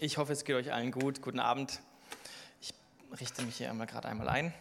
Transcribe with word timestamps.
Ich 0.00 0.16
hoffe, 0.16 0.32
es 0.32 0.44
geht 0.44 0.54
euch 0.54 0.72
allen 0.72 0.92
gut. 0.92 1.22
Guten 1.22 1.40
Abend. 1.40 1.80
Ich 2.60 2.72
richte 3.18 3.42
mich 3.42 3.56
hier 3.56 3.68
einmal 3.68 3.88
gerade 3.88 4.06
einmal 4.06 4.28
ein. 4.28 4.54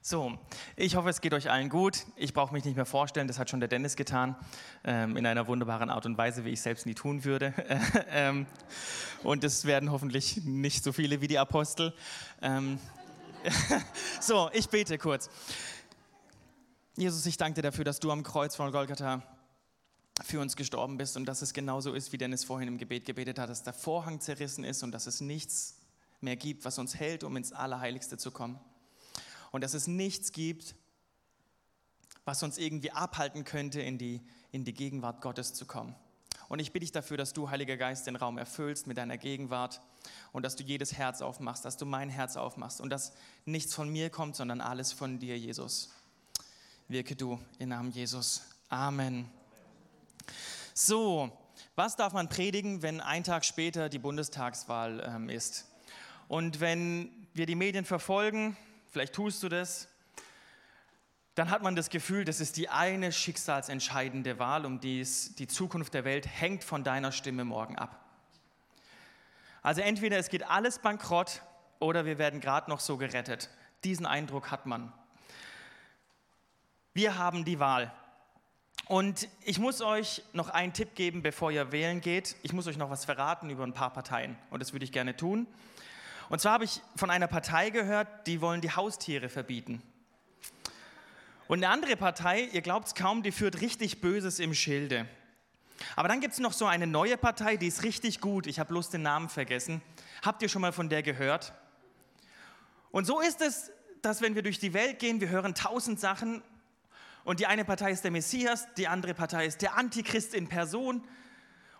So, 0.00 0.38
ich 0.76 0.96
hoffe, 0.96 1.10
es 1.10 1.20
geht 1.20 1.34
euch 1.34 1.50
allen 1.50 1.68
gut. 1.68 2.06
Ich 2.16 2.32
brauche 2.32 2.54
mich 2.54 2.64
nicht 2.64 2.76
mehr 2.76 2.86
vorstellen, 2.86 3.28
das 3.28 3.38
hat 3.38 3.50
schon 3.50 3.60
der 3.60 3.68
Dennis 3.68 3.94
getan, 3.94 4.34
ähm, 4.84 5.18
in 5.18 5.26
einer 5.26 5.46
wunderbaren 5.48 5.90
Art 5.90 6.06
und 6.06 6.16
Weise, 6.16 6.46
wie 6.46 6.50
ich 6.50 6.62
selbst 6.62 6.86
nie 6.86 6.94
tun 6.94 7.24
würde. 7.24 7.52
ähm, 8.10 8.46
und 9.22 9.44
es 9.44 9.66
werden 9.66 9.92
hoffentlich 9.92 10.38
nicht 10.44 10.82
so 10.82 10.92
viele 10.92 11.20
wie 11.20 11.28
die 11.28 11.38
Apostel. 11.38 11.92
Ähm, 12.40 12.78
so, 14.20 14.48
ich 14.54 14.70
bete 14.70 14.96
kurz. 14.96 15.28
Jesus, 16.96 17.24
ich 17.24 17.38
danke 17.38 17.54
dir 17.54 17.62
dafür, 17.62 17.84
dass 17.84 18.00
du 18.00 18.10
am 18.10 18.22
Kreuz 18.22 18.54
von 18.54 18.70
Golgatha 18.70 19.22
für 20.22 20.40
uns 20.40 20.56
gestorben 20.56 20.98
bist 20.98 21.16
und 21.16 21.24
dass 21.24 21.40
es 21.40 21.54
genauso 21.54 21.94
ist, 21.94 22.12
wie 22.12 22.18
Dennis 22.18 22.44
vorhin 22.44 22.68
im 22.68 22.76
Gebet 22.76 23.06
gebetet 23.06 23.38
hat, 23.38 23.48
dass 23.48 23.62
der 23.62 23.72
Vorhang 23.72 24.20
zerrissen 24.20 24.62
ist 24.62 24.82
und 24.82 24.92
dass 24.92 25.06
es 25.06 25.22
nichts 25.22 25.78
mehr 26.20 26.36
gibt, 26.36 26.66
was 26.66 26.78
uns 26.78 26.94
hält, 26.94 27.24
um 27.24 27.34
ins 27.36 27.54
Allerheiligste 27.54 28.18
zu 28.18 28.30
kommen 28.30 28.60
und 29.52 29.64
dass 29.64 29.72
es 29.72 29.86
nichts 29.86 30.32
gibt, 30.32 30.74
was 32.26 32.42
uns 32.42 32.58
irgendwie 32.58 32.90
abhalten 32.90 33.44
könnte, 33.44 33.80
in 33.80 33.96
die, 33.96 34.20
in 34.50 34.64
die 34.64 34.74
Gegenwart 34.74 35.22
Gottes 35.22 35.54
zu 35.54 35.64
kommen. 35.64 35.96
Und 36.50 36.58
ich 36.58 36.72
bitte 36.72 36.84
dich 36.84 36.92
dafür, 36.92 37.16
dass 37.16 37.32
du, 37.32 37.48
Heiliger 37.48 37.78
Geist, 37.78 38.06
den 38.06 38.16
Raum 38.16 38.36
erfüllst 38.36 38.86
mit 38.86 38.98
deiner 38.98 39.16
Gegenwart 39.16 39.80
und 40.32 40.42
dass 40.42 40.56
du 40.56 40.62
jedes 40.62 40.92
Herz 40.92 41.22
aufmachst, 41.22 41.64
dass 41.64 41.78
du 41.78 41.86
mein 41.86 42.10
Herz 42.10 42.36
aufmachst 42.36 42.82
und 42.82 42.90
dass 42.90 43.14
nichts 43.46 43.72
von 43.72 43.88
mir 43.88 44.10
kommt, 44.10 44.36
sondern 44.36 44.60
alles 44.60 44.92
von 44.92 45.18
dir, 45.18 45.38
Jesus. 45.38 45.90
Wirke 46.92 47.16
du 47.16 47.40
im 47.58 47.70
Namen 47.70 47.90
Jesus. 47.90 48.42
Amen. 48.68 49.26
So, 50.74 51.32
was 51.74 51.96
darf 51.96 52.12
man 52.12 52.28
predigen, 52.28 52.82
wenn 52.82 53.00
ein 53.00 53.24
Tag 53.24 53.46
später 53.46 53.88
die 53.88 53.98
Bundestagswahl 53.98 55.02
ähm, 55.06 55.30
ist? 55.30 55.66
Und 56.28 56.60
wenn 56.60 57.10
wir 57.32 57.46
die 57.46 57.54
Medien 57.54 57.86
verfolgen, 57.86 58.58
vielleicht 58.90 59.14
tust 59.14 59.42
du 59.42 59.48
das, 59.48 59.88
dann 61.34 61.48
hat 61.48 61.62
man 61.62 61.76
das 61.76 61.88
Gefühl, 61.88 62.26
das 62.26 62.40
ist 62.40 62.58
die 62.58 62.68
eine 62.68 63.10
schicksalsentscheidende 63.10 64.38
Wahl, 64.38 64.66
um 64.66 64.78
die 64.78 65.00
es, 65.00 65.34
die 65.34 65.46
Zukunft 65.46 65.94
der 65.94 66.04
Welt 66.04 66.26
hängt 66.26 66.62
von 66.62 66.84
deiner 66.84 67.10
Stimme 67.10 67.46
morgen 67.46 67.78
ab. 67.78 68.04
Also 69.62 69.80
entweder 69.80 70.18
es 70.18 70.28
geht 70.28 70.46
alles 70.46 70.78
bankrott 70.78 71.40
oder 71.80 72.04
wir 72.04 72.18
werden 72.18 72.40
gerade 72.40 72.68
noch 72.68 72.80
so 72.80 72.98
gerettet. 72.98 73.48
Diesen 73.82 74.04
Eindruck 74.04 74.50
hat 74.50 74.66
man. 74.66 74.92
Wir 76.94 77.16
haben 77.16 77.44
die 77.46 77.58
Wahl. 77.58 77.90
Und 78.86 79.28
ich 79.44 79.58
muss 79.58 79.80
euch 79.80 80.22
noch 80.34 80.50
einen 80.50 80.74
Tipp 80.74 80.94
geben, 80.94 81.22
bevor 81.22 81.50
ihr 81.50 81.72
wählen 81.72 82.02
geht. 82.02 82.36
Ich 82.42 82.52
muss 82.52 82.66
euch 82.66 82.76
noch 82.76 82.90
was 82.90 83.06
verraten 83.06 83.48
über 83.48 83.64
ein 83.64 83.72
paar 83.72 83.92
Parteien 83.92 84.36
und 84.50 84.60
das 84.60 84.74
würde 84.74 84.84
ich 84.84 84.92
gerne 84.92 85.16
tun. 85.16 85.46
Und 86.28 86.40
zwar 86.40 86.52
habe 86.52 86.64
ich 86.64 86.82
von 86.96 87.10
einer 87.10 87.28
Partei 87.28 87.70
gehört, 87.70 88.26
die 88.26 88.42
wollen 88.42 88.60
die 88.60 88.70
Haustiere 88.70 89.30
verbieten. 89.30 89.82
Und 91.48 91.64
eine 91.64 91.72
andere 91.72 91.96
Partei, 91.96 92.48
ihr 92.52 92.60
glaubt 92.60 92.88
es 92.88 92.94
kaum, 92.94 93.22
die 93.22 93.32
führt 93.32 93.62
richtig 93.62 94.00
Böses 94.02 94.38
im 94.38 94.52
Schilde. 94.52 95.06
Aber 95.96 96.08
dann 96.08 96.20
gibt 96.20 96.34
es 96.34 96.40
noch 96.40 96.52
so 96.52 96.66
eine 96.66 96.86
neue 96.86 97.16
Partei, 97.16 97.56
die 97.56 97.68
ist 97.68 97.84
richtig 97.84 98.20
gut. 98.20 98.46
Ich 98.46 98.58
habe 98.58 98.68
bloß 98.68 98.90
den 98.90 99.02
Namen 99.02 99.30
vergessen. 99.30 99.80
Habt 100.22 100.42
ihr 100.42 100.48
schon 100.50 100.62
mal 100.62 100.72
von 100.72 100.90
der 100.90 101.02
gehört? 101.02 101.54
Und 102.90 103.06
so 103.06 103.20
ist 103.20 103.40
es, 103.40 103.70
dass 104.02 104.20
wenn 104.20 104.34
wir 104.34 104.42
durch 104.42 104.58
die 104.58 104.74
Welt 104.74 104.98
gehen, 104.98 105.20
wir 105.20 105.30
hören 105.30 105.54
tausend 105.54 105.98
Sachen 105.98 106.42
und 107.24 107.40
die 107.40 107.46
eine 107.46 107.64
Partei 107.64 107.92
ist 107.92 108.04
der 108.04 108.10
Messias, 108.10 108.66
die 108.76 108.88
andere 108.88 109.14
Partei 109.14 109.46
ist 109.46 109.62
der 109.62 109.76
Antichrist 109.76 110.34
in 110.34 110.48
Person 110.48 111.06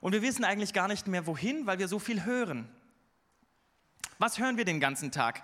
und 0.01 0.13
wir 0.13 0.23
wissen 0.23 0.45
eigentlich 0.45 0.73
gar 0.73 0.89
nicht 0.89 1.07
mehr 1.07 1.27
wohin, 1.27 1.67
weil 1.67 1.79
wir 1.79 1.89
so 1.89 1.99
viel 1.99 2.25
hören. 2.25 2.69
Was 4.19 4.39
hören 4.39 4.57
wir 4.57 4.65
den 4.65 4.81
ganzen 4.81 5.11
Tag? 5.11 5.43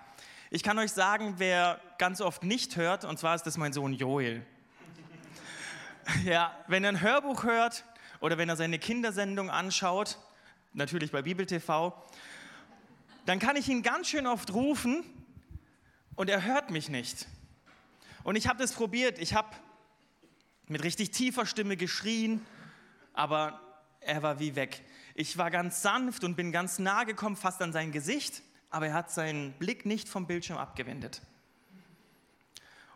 Ich 0.51 0.63
kann 0.63 0.79
euch 0.79 0.91
sagen, 0.91 1.35
wer 1.37 1.79
ganz 1.97 2.21
oft 2.21 2.43
nicht 2.43 2.75
hört, 2.75 3.05
und 3.05 3.19
zwar 3.19 3.35
ist 3.35 3.43
das 3.43 3.57
mein 3.57 3.73
Sohn 3.73 3.93
Joel. 3.93 4.45
Ja, 6.25 6.57
wenn 6.67 6.83
er 6.83 6.89
ein 6.89 7.01
Hörbuch 7.01 7.43
hört 7.43 7.85
oder 8.19 8.39
wenn 8.39 8.49
er 8.49 8.55
seine 8.55 8.79
Kindersendung 8.79 9.51
anschaut, 9.51 10.17
natürlich 10.73 11.11
bei 11.11 11.21
Bibel 11.21 11.45
TV, 11.45 11.93
dann 13.27 13.37
kann 13.37 13.55
ich 13.55 13.69
ihn 13.69 13.83
ganz 13.83 14.07
schön 14.07 14.25
oft 14.25 14.51
rufen 14.51 15.03
und 16.15 16.29
er 16.29 16.43
hört 16.43 16.71
mich 16.71 16.89
nicht. 16.89 17.27
Und 18.23 18.37
ich 18.37 18.47
habe 18.47 18.57
das 18.57 18.73
probiert. 18.73 19.19
Ich 19.19 19.35
habe 19.35 19.49
mit 20.69 20.83
richtig 20.83 21.11
tiefer 21.11 21.45
Stimme 21.45 21.77
geschrien, 21.77 22.45
aber 23.13 23.59
er 23.99 24.23
war 24.23 24.39
wie 24.39 24.55
weg. 24.55 24.83
Ich 25.15 25.37
war 25.37 25.51
ganz 25.51 25.81
sanft 25.81 26.23
und 26.23 26.35
bin 26.35 26.51
ganz 26.51 26.79
nah 26.79 27.03
gekommen, 27.03 27.35
fast 27.35 27.61
an 27.61 27.73
sein 27.73 27.91
Gesicht 27.91 28.41
aber 28.69 28.87
er 28.87 28.93
hat 28.93 29.11
seinen 29.11 29.53
Blick 29.53 29.85
nicht 29.85 30.07
vom 30.07 30.27
Bildschirm 30.27 30.57
abgewendet. 30.57 31.21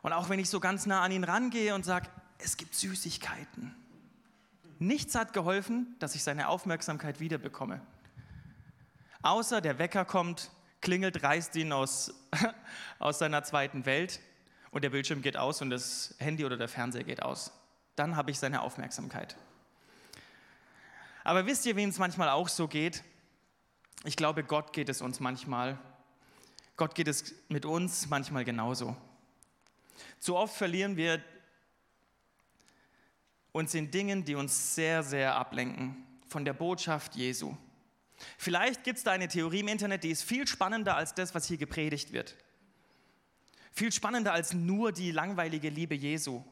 Und 0.02 0.14
auch 0.14 0.30
wenn 0.30 0.40
ich 0.40 0.50
so 0.50 0.60
ganz 0.60 0.86
nah 0.86 1.02
an 1.02 1.12
ihn 1.12 1.24
rangehe 1.24 1.74
und 1.74 1.86
sage, 1.86 2.10
es 2.38 2.58
gibt 2.58 2.76
Süßigkeiten, 2.76 3.74
nichts 4.80 5.16
hat 5.16 5.34
geholfen, 5.34 5.96
dass 6.00 6.16
ich 6.16 6.24
seine 6.24 6.50
Aufmerksamkeit 6.50 7.20
wiederbekomme. 7.20 7.82
Außer 9.22 9.62
der 9.62 9.80
Wecker 9.80 10.04
kommt, 10.04 10.52
klingelt, 10.82 11.24
reißt 11.24 11.56
ihn 11.56 11.72
aus, 11.72 12.14
aus 13.00 13.20
seiner 13.20 13.44
zweiten 13.44 13.86
Welt 13.86 14.20
und 14.72 14.84
der 14.84 14.90
Bildschirm 14.90 15.22
geht 15.22 15.38
aus 15.38 15.62
und 15.62 15.70
das 15.70 16.16
Handy 16.20 16.44
oder 16.44 16.58
der 16.58 16.68
Fernseher 16.68 17.06
geht 17.06 17.24
aus. 17.24 17.52
Dann 17.96 18.16
habe 18.16 18.32
ich 18.32 18.40
seine 18.40 18.62
Aufmerksamkeit. 18.62 19.36
Aber 21.24 21.46
wisst 21.46 21.66
ihr, 21.66 21.76
wem 21.76 21.90
es 21.90 22.00
manchmal 22.00 22.30
auch 22.30 22.50
so 22.50 22.68
geht? 22.68 23.04
ich 24.04 24.16
glaube, 24.16 24.44
Gott 24.44 24.74
geht 24.74 24.90
es 24.90 25.02
uns 25.02 25.20
manchmal, 25.20 25.80
Gott 26.76 26.96
geht 26.96 27.08
es 27.08 27.34
mit 27.50 27.66
uns 27.66 28.10
manchmal 28.10 28.44
genauso. 28.44 28.96
Zu 30.20 30.36
oft 30.36 30.56
verlieren 30.56 30.98
wir 30.98 31.24
uns 33.52 33.74
in 33.74 33.92
Dingen, 33.92 34.26
die 34.26 34.36
uns 34.36 34.76
sehr, 34.76 35.04
sehr 35.04 35.36
ablenken 35.36 36.04
von 36.28 36.44
der 36.44 36.54
Botschaft 36.54 37.16
Jesu. 37.16 37.56
Vielleicht 38.38 38.84
gibt 38.84 38.98
es 38.98 39.04
da 39.04 39.12
eine 39.12 39.28
Theorie 39.28 39.60
im 39.60 39.68
Internet, 39.68 40.04
die 40.04 40.12
ist 40.12 40.24
viel 40.24 40.48
spannender 40.48 40.96
als 40.96 41.14
das, 41.14 41.36
was 41.36 41.46
hier 41.46 41.58
gepredigt 41.58 42.12
wird. 42.12 42.36
Viel 43.72 43.92
spannender 43.92 44.34
als 44.34 44.54
nur 44.54 44.92
die 44.92 45.12
langweilige 45.12 45.70
Liebe 45.70 45.96
Jesu. 45.96 46.44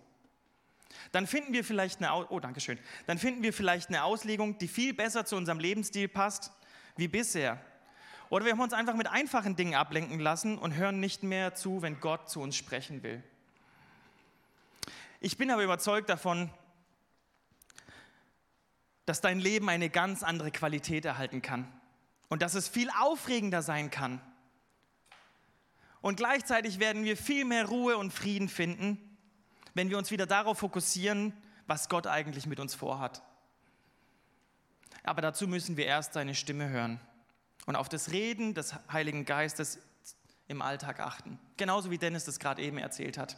Dann 1.12 1.28
finden 1.28 1.54
wir 1.54 1.64
vielleicht 1.64 2.02
eine, 2.02 2.28
oh, 2.30 2.40
Dankeschön. 2.40 2.80
Dann 3.08 3.18
finden 3.18 3.44
wir 3.44 3.54
vielleicht 3.54 3.90
eine 3.90 4.04
Auslegung, 4.04 4.58
die 4.58 4.68
viel 4.68 4.94
besser 4.94 5.26
zu 5.26 5.36
unserem 5.36 5.60
Lebensstil 5.60 6.08
passt 6.08 6.52
wie 6.96 7.08
bisher. 7.08 7.60
Oder 8.30 8.46
wir 8.46 8.54
haben 8.54 8.62
uns 8.62 8.74
einfach 8.74 8.96
mit 8.96 9.08
einfachen 9.08 9.56
Dingen 9.56 9.76
ablenken 9.76 10.20
lassen 10.20 10.58
und 10.58 10.76
hören 10.76 11.00
nicht 11.00 11.24
mehr 11.24 11.54
zu, 11.54 11.82
wenn 11.82 12.00
Gott 12.00 12.30
zu 12.30 12.40
uns 12.40 12.56
sprechen 12.56 13.04
will. 13.04 13.22
Ich 15.20 15.38
bin 15.38 15.52
aber 15.52 15.64
überzeugt 15.64 16.10
davon, 16.10 16.50
dass 19.06 19.22
dein 19.22 19.40
Leben 19.40 19.68
eine 19.70 19.90
ganz 19.90 20.24
andere 20.24 20.52
Qualität 20.52 21.06
erhalten 21.06 21.42
kann 21.42 21.68
und 22.30 22.42
dass 22.42 22.56
es 22.56 22.70
viel 22.70 22.90
aufregender 23.02 23.62
sein 23.62 23.92
kann. 23.92 24.22
Und 26.02 26.16
gleichzeitig 26.16 26.80
werden 26.80 27.04
wir 27.04 27.18
viel 27.18 27.46
mehr 27.46 27.66
Ruhe 27.66 27.98
und 27.98 28.12
Frieden 28.12 28.48
finden, 28.48 29.11
wenn 29.74 29.90
wir 29.90 29.98
uns 29.98 30.12
wieder 30.12 30.26
darauf 30.26 30.60
fokussieren, 30.60 31.34
was 31.68 31.90
Gott 31.90 32.08
eigentlich 32.08 32.46
mit 32.46 32.60
uns 32.60 32.76
vorhat. 32.76 33.22
Aber 35.04 35.22
dazu 35.22 35.48
müssen 35.48 35.78
wir 35.78 35.86
erst 35.86 36.14
seine 36.14 36.36
Stimme 36.36 36.70
hören 36.70 37.00
und 37.66 37.76
auf 37.76 37.90
das 37.90 38.12
Reden 38.12 38.54
des 38.54 38.76
Heiligen 38.92 39.26
Geistes 39.26 39.80
im 40.48 40.62
Alltag 40.62 41.00
achten. 41.00 41.40
Genauso 41.58 41.92
wie 41.92 41.98
Dennis 41.98 42.26
das 42.26 42.40
gerade 42.40 42.62
eben 42.62 42.78
erzählt 42.78 43.18
hat. 43.18 43.38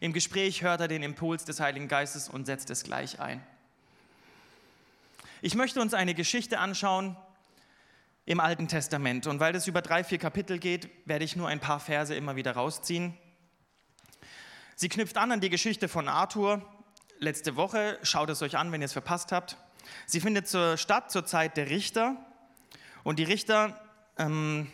Im 0.00 0.12
Gespräch 0.12 0.62
hört 0.62 0.80
er 0.80 0.88
den 0.88 1.02
Impuls 1.02 1.44
des 1.44 1.60
Heiligen 1.60 1.88
Geistes 1.88 2.28
und 2.28 2.46
setzt 2.46 2.70
es 2.70 2.82
gleich 2.82 3.20
ein. 3.20 3.44
Ich 5.42 5.54
möchte 5.54 5.80
uns 5.80 5.94
eine 5.94 6.14
Geschichte 6.14 6.58
anschauen 6.58 7.16
im 8.24 8.40
Alten 8.40 8.68
Testament. 8.68 9.26
Und 9.26 9.40
weil 9.40 9.52
das 9.52 9.68
über 9.68 9.82
drei, 9.82 10.02
vier 10.02 10.18
Kapitel 10.18 10.58
geht, 10.58 10.88
werde 11.06 11.24
ich 11.24 11.36
nur 11.36 11.48
ein 11.48 11.60
paar 11.60 11.80
Verse 11.80 12.14
immer 12.14 12.36
wieder 12.36 12.52
rausziehen. 12.52 13.16
Sie 14.78 14.90
knüpft 14.90 15.16
an 15.16 15.32
an 15.32 15.40
die 15.40 15.48
Geschichte 15.48 15.88
von 15.88 16.06
Arthur 16.06 16.60
letzte 17.18 17.56
Woche. 17.56 17.98
Schaut 18.02 18.28
es 18.28 18.42
euch 18.42 18.58
an, 18.58 18.72
wenn 18.72 18.82
ihr 18.82 18.84
es 18.84 18.92
verpasst 18.92 19.32
habt. 19.32 19.56
Sie 20.04 20.20
findet 20.20 20.48
zur 20.48 20.76
statt 20.76 21.10
zur 21.10 21.24
Zeit 21.24 21.56
der 21.56 21.70
Richter. 21.70 22.14
Und 23.02 23.18
die 23.18 23.24
Richter 23.24 23.80
ähm, 24.18 24.70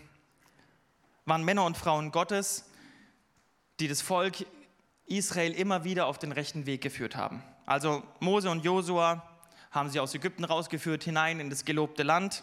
waren 1.25 1.45
Männer 1.45 1.65
und 1.65 1.77
Frauen 1.77 2.11
Gottes, 2.11 2.65
die 3.79 3.87
das 3.87 4.03
Volk 4.03 4.45
Israel 5.07 5.53
immer 5.53 5.85
wieder 5.85 6.07
auf 6.07 6.19
den 6.19 6.33
rechten 6.33 6.67
Weg 6.67 6.81
geführt 6.81 7.15
haben. 7.15 7.45
Also 7.65 8.03
Mose 8.19 8.51
und 8.51 8.65
Josua 8.65 9.23
haben 9.71 9.89
sie 9.89 10.01
aus 10.01 10.13
Ägypten 10.17 10.43
rausgeführt, 10.43 11.05
hinein 11.05 11.39
in 11.39 11.49
das 11.49 11.65
gelobte 11.65 12.03
Land. 12.03 12.43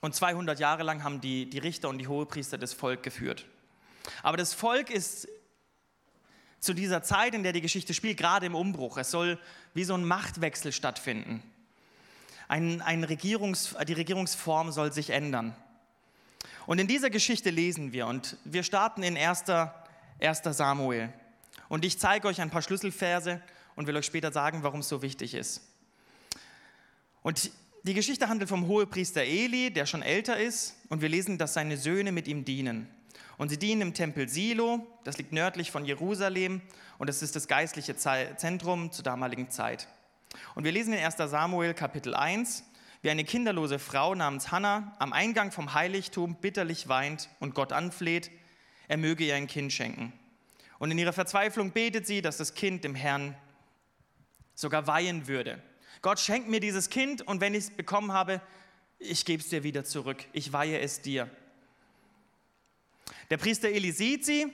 Und 0.00 0.16
200 0.16 0.58
Jahre 0.58 0.82
lang 0.82 1.04
haben 1.04 1.20
die, 1.20 1.48
die 1.48 1.58
Richter 1.58 1.88
und 1.88 1.98
die 1.98 2.08
Hohepriester 2.08 2.58
das 2.58 2.72
Volk 2.72 3.04
geführt. 3.04 3.46
Aber 4.24 4.36
das 4.36 4.52
Volk 4.52 4.90
ist 4.90 5.28
zu 6.62 6.74
dieser 6.74 7.02
Zeit, 7.02 7.34
in 7.34 7.42
der 7.42 7.52
die 7.52 7.60
Geschichte 7.60 7.92
spielt, 7.92 8.16
gerade 8.16 8.46
im 8.46 8.54
Umbruch. 8.54 8.96
Es 8.96 9.10
soll 9.10 9.38
wie 9.74 9.82
so 9.82 9.94
ein 9.94 10.04
Machtwechsel 10.04 10.70
stattfinden. 10.72 11.42
Ein, 12.46 12.80
ein 12.80 13.02
Regierungs, 13.02 13.74
die 13.88 13.92
Regierungsform 13.92 14.70
soll 14.70 14.92
sich 14.92 15.10
ändern. 15.10 15.56
Und 16.66 16.78
in 16.78 16.86
dieser 16.86 17.10
Geschichte 17.10 17.50
lesen 17.50 17.92
wir, 17.92 18.06
und 18.06 18.36
wir 18.44 18.62
starten 18.62 19.02
in 19.02 19.16
1. 19.16 19.44
1. 20.20 20.42
Samuel. 20.52 21.12
Und 21.68 21.84
ich 21.84 21.98
zeige 21.98 22.28
euch 22.28 22.40
ein 22.40 22.50
paar 22.50 22.62
Schlüsselverse 22.62 23.42
und 23.74 23.88
will 23.88 23.96
euch 23.96 24.06
später 24.06 24.30
sagen, 24.30 24.62
warum 24.62 24.80
es 24.80 24.88
so 24.88 25.02
wichtig 25.02 25.34
ist. 25.34 25.62
Und 27.24 27.50
die 27.82 27.94
Geschichte 27.94 28.28
handelt 28.28 28.48
vom 28.48 28.68
Hohepriester 28.68 29.22
Eli, 29.22 29.72
der 29.72 29.86
schon 29.86 30.02
älter 30.02 30.38
ist, 30.38 30.76
und 30.88 31.02
wir 31.02 31.08
lesen, 31.08 31.38
dass 31.38 31.54
seine 31.54 31.76
Söhne 31.76 32.12
mit 32.12 32.28
ihm 32.28 32.44
dienen. 32.44 32.88
Und 33.38 33.48
sie 33.48 33.58
dienen 33.58 33.80
im 33.80 33.94
Tempel 33.94 34.28
Silo, 34.28 34.86
das 35.04 35.18
liegt 35.18 35.32
nördlich 35.32 35.70
von 35.70 35.84
Jerusalem, 35.84 36.60
und 36.98 37.08
das 37.08 37.22
ist 37.22 37.34
das 37.34 37.48
geistliche 37.48 37.96
Zentrum 37.96 38.92
zur 38.92 39.04
damaligen 39.04 39.50
Zeit. 39.50 39.88
Und 40.54 40.64
wir 40.64 40.72
lesen 40.72 40.92
in 40.92 41.04
1 41.04 41.16
Samuel 41.16 41.74
Kapitel 41.74 42.14
1, 42.14 42.64
wie 43.02 43.10
eine 43.10 43.24
kinderlose 43.24 43.78
Frau 43.78 44.14
namens 44.14 44.52
Hannah 44.52 44.94
am 44.98 45.12
Eingang 45.12 45.50
vom 45.50 45.74
Heiligtum 45.74 46.36
bitterlich 46.36 46.88
weint 46.88 47.28
und 47.40 47.54
Gott 47.54 47.72
anfleht, 47.72 48.30
er 48.86 48.96
möge 48.96 49.24
ihr 49.24 49.34
ein 49.34 49.48
Kind 49.48 49.72
schenken. 49.72 50.12
Und 50.78 50.90
in 50.90 50.98
ihrer 50.98 51.12
Verzweiflung 51.12 51.72
betet 51.72 52.06
sie, 52.06 52.22
dass 52.22 52.36
das 52.36 52.54
Kind 52.54 52.84
dem 52.84 52.94
Herrn 52.94 53.36
sogar 54.54 54.86
weihen 54.86 55.26
würde. 55.26 55.62
Gott 56.02 56.20
schenkt 56.20 56.48
mir 56.48 56.60
dieses 56.60 56.90
Kind 56.90 57.22
und 57.22 57.40
wenn 57.40 57.54
ich 57.54 57.64
es 57.64 57.70
bekommen 57.70 58.12
habe, 58.12 58.40
ich 58.98 59.24
gebe 59.24 59.42
es 59.42 59.48
dir 59.48 59.64
wieder 59.64 59.84
zurück. 59.84 60.24
Ich 60.32 60.52
weihe 60.52 60.78
es 60.78 61.00
dir. 61.00 61.28
Der 63.32 63.38
Priester 63.38 63.70
Eli 63.70 63.92
sieht 63.92 64.26
sie 64.26 64.52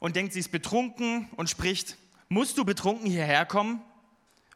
und 0.00 0.16
denkt, 0.16 0.32
sie 0.32 0.40
ist 0.40 0.50
betrunken 0.50 1.28
und 1.36 1.48
spricht, 1.48 1.96
musst 2.28 2.58
du 2.58 2.64
betrunken 2.64 3.08
hierher 3.08 3.46
kommen? 3.46 3.80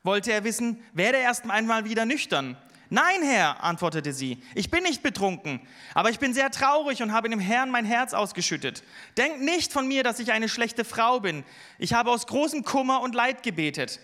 Wollte 0.02 0.32
er 0.32 0.42
wissen, 0.42 0.82
werde 0.94 1.18
erst 1.18 1.48
einmal 1.48 1.84
wieder 1.84 2.06
nüchtern. 2.06 2.56
Nein, 2.90 3.22
Herr, 3.22 3.62
antwortete 3.62 4.12
sie, 4.12 4.42
ich 4.56 4.68
bin 4.68 4.82
nicht 4.82 5.00
betrunken, 5.00 5.60
aber 5.94 6.10
ich 6.10 6.18
bin 6.18 6.34
sehr 6.34 6.50
traurig 6.50 7.04
und 7.04 7.12
habe 7.12 7.28
dem 7.28 7.38
Herrn 7.38 7.70
mein 7.70 7.84
Herz 7.84 8.14
ausgeschüttet. 8.14 8.82
Denk 9.16 9.40
nicht 9.40 9.72
von 9.72 9.86
mir, 9.86 10.02
dass 10.02 10.18
ich 10.18 10.32
eine 10.32 10.48
schlechte 10.48 10.84
Frau 10.84 11.20
bin. 11.20 11.44
Ich 11.78 11.92
habe 11.92 12.10
aus 12.10 12.26
großem 12.26 12.64
Kummer 12.64 13.00
und 13.00 13.14
Leid 13.14 13.44
gebetet. 13.44 14.00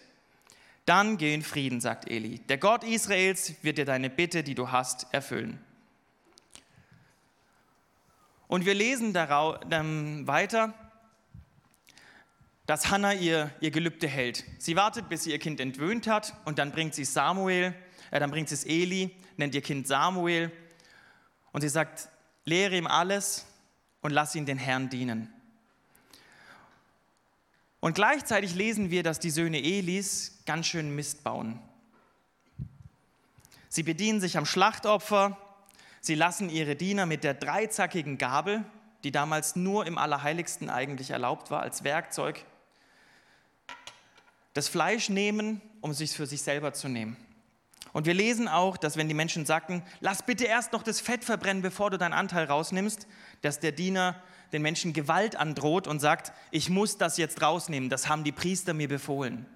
Dann 0.86 1.18
geh 1.18 1.34
in 1.34 1.42
Frieden, 1.42 1.80
sagt 1.80 2.08
Eli. 2.08 2.38
Der 2.48 2.58
Gott 2.58 2.84
Israels 2.84 3.54
wird 3.62 3.78
dir 3.78 3.86
deine 3.86 4.08
Bitte, 4.08 4.44
die 4.44 4.54
du 4.54 4.70
hast, 4.70 5.12
erfüllen. 5.12 5.58
Und 8.52 8.66
wir 8.66 8.74
lesen 8.74 9.14
ähm, 9.16 10.26
weiter, 10.26 10.74
dass 12.66 12.90
Hannah 12.90 13.14
ihr, 13.14 13.50
ihr 13.60 13.70
Gelübde 13.70 14.06
hält. 14.06 14.44
Sie 14.58 14.76
wartet, 14.76 15.08
bis 15.08 15.22
sie 15.22 15.30
ihr 15.30 15.38
Kind 15.38 15.58
entwöhnt 15.58 16.06
hat 16.06 16.34
und 16.44 16.58
dann 16.58 16.70
bringt 16.70 16.94
sie 16.94 17.06
Samuel, 17.06 17.74
äh, 18.10 18.20
dann 18.20 18.30
bringt 18.30 18.50
sie 18.50 18.54
es 18.56 18.64
Eli, 18.64 19.16
nennt 19.38 19.54
ihr 19.54 19.62
Kind 19.62 19.88
Samuel 19.88 20.52
und 21.52 21.62
sie 21.62 21.70
sagt, 21.70 22.10
lehre 22.44 22.76
ihm 22.76 22.86
alles 22.86 23.46
und 24.02 24.10
lass 24.10 24.34
ihn 24.34 24.44
den 24.44 24.58
Herrn 24.58 24.90
dienen. 24.90 25.32
Und 27.80 27.94
gleichzeitig 27.94 28.54
lesen 28.54 28.90
wir, 28.90 29.02
dass 29.02 29.18
die 29.18 29.30
Söhne 29.30 29.62
Elis 29.62 30.42
ganz 30.44 30.66
schön 30.66 30.94
Mist 30.94 31.24
bauen. 31.24 31.58
Sie 33.70 33.82
bedienen 33.82 34.20
sich 34.20 34.36
am 34.36 34.44
Schlachtopfer, 34.44 35.38
sie 36.02 36.14
lassen 36.14 36.50
ihre 36.50 36.76
Diener 36.76 37.06
mit 37.06 37.24
der 37.24 37.32
dreizackigen 37.32 38.18
Gabel, 38.18 38.64
die 39.04 39.12
damals 39.12 39.56
nur 39.56 39.86
im 39.86 39.96
Allerheiligsten 39.96 40.68
eigentlich 40.68 41.10
erlaubt 41.10 41.50
war, 41.50 41.62
als 41.62 41.82
Werkzeug, 41.84 42.44
das 44.52 44.68
Fleisch 44.68 45.08
nehmen, 45.08 45.62
um 45.80 45.92
es 45.92 46.14
für 46.14 46.26
sich 46.26 46.42
selber 46.42 46.74
zu 46.74 46.88
nehmen. 46.88 47.16
Und 47.92 48.06
wir 48.06 48.14
lesen 48.14 48.48
auch, 48.48 48.76
dass 48.76 48.96
wenn 48.96 49.08
die 49.08 49.14
Menschen 49.14 49.46
sagten, 49.46 49.82
lass 50.00 50.22
bitte 50.22 50.44
erst 50.44 50.72
noch 50.72 50.82
das 50.82 51.00
Fett 51.00 51.24
verbrennen, 51.24 51.62
bevor 51.62 51.90
du 51.90 51.98
deinen 51.98 52.14
Anteil 52.14 52.46
rausnimmst, 52.46 53.06
dass 53.42 53.60
der 53.60 53.72
Diener 53.72 54.22
den 54.52 54.62
Menschen 54.62 54.92
Gewalt 54.92 55.36
androht 55.36 55.86
und 55.86 56.00
sagt, 56.00 56.32
ich 56.50 56.68
muss 56.68 56.98
das 56.98 57.16
jetzt 57.16 57.42
rausnehmen, 57.42 57.90
das 57.90 58.08
haben 58.08 58.24
die 58.24 58.32
Priester 58.32 58.74
mir 58.74 58.88
befohlen. 58.88 59.46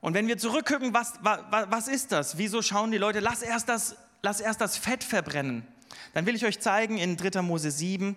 Und 0.00 0.14
wenn 0.14 0.28
wir 0.28 0.38
zurückgucken, 0.38 0.94
was, 0.94 1.14
was, 1.22 1.40
was 1.50 1.88
ist 1.88 2.12
das? 2.12 2.38
Wieso 2.38 2.62
schauen 2.62 2.90
die 2.90 2.98
Leute, 2.98 3.20
lass 3.20 3.42
erst, 3.42 3.68
das, 3.68 3.96
lass 4.22 4.40
erst 4.40 4.60
das 4.60 4.76
Fett 4.76 5.02
verbrennen? 5.02 5.66
Dann 6.14 6.26
will 6.26 6.34
ich 6.34 6.44
euch 6.44 6.60
zeigen 6.60 6.98
in 6.98 7.16
3. 7.16 7.42
Mose 7.42 7.70
7, 7.70 8.16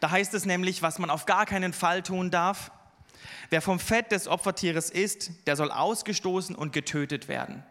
da 0.00 0.10
heißt 0.10 0.32
es 0.34 0.46
nämlich, 0.46 0.82
was 0.82 0.98
man 0.98 1.10
auf 1.10 1.26
gar 1.26 1.44
keinen 1.44 1.72
Fall 1.72 2.02
tun 2.02 2.30
darf. 2.30 2.70
Wer 3.50 3.60
vom 3.60 3.78
Fett 3.78 4.12
des 4.12 4.28
Opfertieres 4.28 4.90
isst, 4.90 5.30
der 5.46 5.56
soll 5.56 5.70
ausgestoßen 5.70 6.54
und 6.54 6.72
getötet 6.72 7.28
werden. 7.28 7.64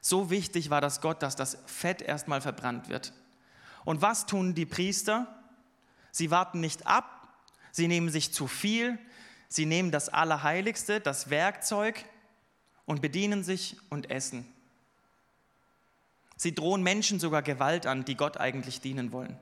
So 0.00 0.30
wichtig 0.30 0.70
war 0.70 0.80
das 0.80 1.00
Gott, 1.00 1.22
dass 1.22 1.36
das 1.36 1.58
Fett 1.66 2.02
erstmal 2.02 2.40
verbrannt 2.40 2.88
wird. 2.88 3.12
Und 3.84 4.02
was 4.02 4.26
tun 4.26 4.54
die 4.54 4.66
Priester? 4.66 5.26
Sie 6.10 6.30
warten 6.30 6.60
nicht 6.60 6.86
ab, 6.86 7.28
sie 7.72 7.88
nehmen 7.88 8.10
sich 8.10 8.32
zu 8.32 8.46
viel, 8.46 8.98
sie 9.54 9.66
nehmen 9.66 9.92
das 9.92 10.08
Allerheiligste, 10.08 11.00
das 11.00 11.30
Werkzeug 11.30 12.04
und 12.86 13.00
bedienen 13.00 13.44
sich 13.44 13.76
und 13.88 14.10
essen. 14.10 14.44
Sie 16.36 16.54
drohen 16.54 16.82
Menschen 16.82 17.20
sogar 17.20 17.42
Gewalt 17.42 17.86
an, 17.86 18.04
die 18.04 18.16
Gott 18.16 18.36
eigentlich 18.36 18.80
dienen 18.80 19.12
wollen. 19.12 19.38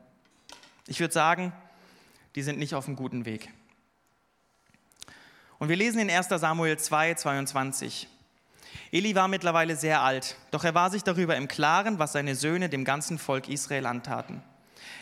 Ich 0.86 1.00
würde 1.00 1.14
sagen, 1.14 1.52
die 2.34 2.42
sind 2.42 2.58
nicht 2.58 2.74
auf 2.74 2.86
einem 2.86 2.96
guten 2.96 3.24
Weg. 3.24 3.48
Und 5.58 5.70
wir 5.70 5.76
lesen 5.76 5.98
in 5.98 6.10
1 6.10 6.28
Samuel 6.28 6.78
2, 6.78 7.14
22. 7.14 8.06
Eli 8.90 9.14
war 9.14 9.28
mittlerweile 9.28 9.76
sehr 9.76 10.02
alt, 10.02 10.36
doch 10.50 10.64
er 10.64 10.74
war 10.74 10.90
sich 10.90 11.04
darüber 11.04 11.36
im 11.36 11.48
Klaren, 11.48 11.98
was 11.98 12.12
seine 12.12 12.34
Söhne 12.34 12.68
dem 12.68 12.84
ganzen 12.84 13.18
Volk 13.18 13.48
Israel 13.48 13.86
antaten. 13.86 14.42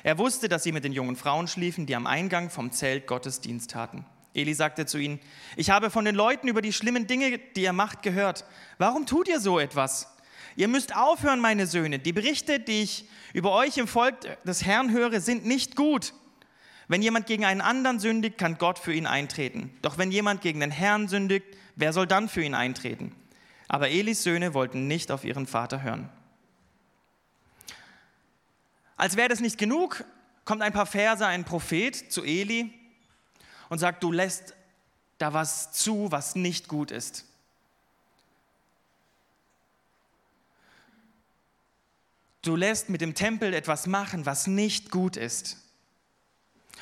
Er 0.04 0.18
wusste, 0.18 0.48
dass 0.48 0.62
sie 0.62 0.70
mit 0.70 0.84
den 0.84 0.92
jungen 0.92 1.16
Frauen 1.16 1.48
schliefen, 1.48 1.86
die 1.86 1.96
am 1.96 2.06
Eingang 2.06 2.48
vom 2.50 2.70
Zelt 2.70 3.08
Gottes 3.08 3.40
Dienst 3.40 3.72
taten. 3.72 4.06
Eli 4.32 4.54
sagte 4.54 4.86
zu 4.86 4.98
ihnen, 4.98 5.20
ich 5.56 5.70
habe 5.70 5.90
von 5.90 6.04
den 6.04 6.14
Leuten 6.14 6.46
über 6.48 6.62
die 6.62 6.72
schlimmen 6.72 7.06
Dinge, 7.06 7.38
die 7.38 7.62
ihr 7.62 7.72
macht, 7.72 8.02
gehört. 8.02 8.44
Warum 8.78 9.06
tut 9.06 9.28
ihr 9.28 9.40
so 9.40 9.58
etwas? 9.58 10.08
Ihr 10.56 10.68
müsst 10.68 10.94
aufhören, 10.94 11.40
meine 11.40 11.66
Söhne. 11.66 11.98
Die 11.98 12.12
Berichte, 12.12 12.60
die 12.60 12.82
ich 12.82 13.04
über 13.32 13.52
euch 13.52 13.78
im 13.78 13.88
Volk 13.88 14.16
des 14.44 14.64
Herrn 14.64 14.92
höre, 14.92 15.20
sind 15.20 15.46
nicht 15.46 15.76
gut. 15.76 16.12
Wenn 16.86 17.02
jemand 17.02 17.26
gegen 17.26 17.44
einen 17.44 17.60
anderen 17.60 18.00
sündigt, 18.00 18.36
kann 18.36 18.58
Gott 18.58 18.78
für 18.78 18.92
ihn 18.92 19.06
eintreten. 19.06 19.72
Doch 19.82 19.96
wenn 19.98 20.10
jemand 20.10 20.42
gegen 20.42 20.60
den 20.60 20.72
Herrn 20.72 21.08
sündigt, 21.08 21.46
wer 21.76 21.92
soll 21.92 22.06
dann 22.06 22.28
für 22.28 22.42
ihn 22.42 22.54
eintreten? 22.54 23.14
Aber 23.68 23.90
Elis 23.90 24.24
Söhne 24.24 24.54
wollten 24.54 24.88
nicht 24.88 25.12
auf 25.12 25.24
ihren 25.24 25.46
Vater 25.46 25.82
hören. 25.82 26.08
Als 28.96 29.16
wäre 29.16 29.28
das 29.28 29.40
nicht 29.40 29.56
genug, 29.56 30.04
kommt 30.44 30.62
ein 30.62 30.72
paar 30.72 30.86
Verse 30.86 31.24
ein 31.24 31.44
Prophet 31.44 31.94
zu 31.94 32.24
Eli 32.24 32.74
und 33.70 33.78
sagt, 33.78 34.02
du 34.02 34.12
lässt 34.12 34.54
da 35.16 35.32
was 35.32 35.72
zu, 35.72 36.12
was 36.12 36.34
nicht 36.34 36.68
gut 36.68 36.90
ist. 36.90 37.24
Du 42.42 42.56
lässt 42.56 42.88
mit 42.88 43.00
dem 43.00 43.14
Tempel 43.14 43.54
etwas 43.54 43.86
machen, 43.86 44.26
was 44.26 44.46
nicht 44.46 44.90
gut 44.90 45.16
ist. 45.16 45.58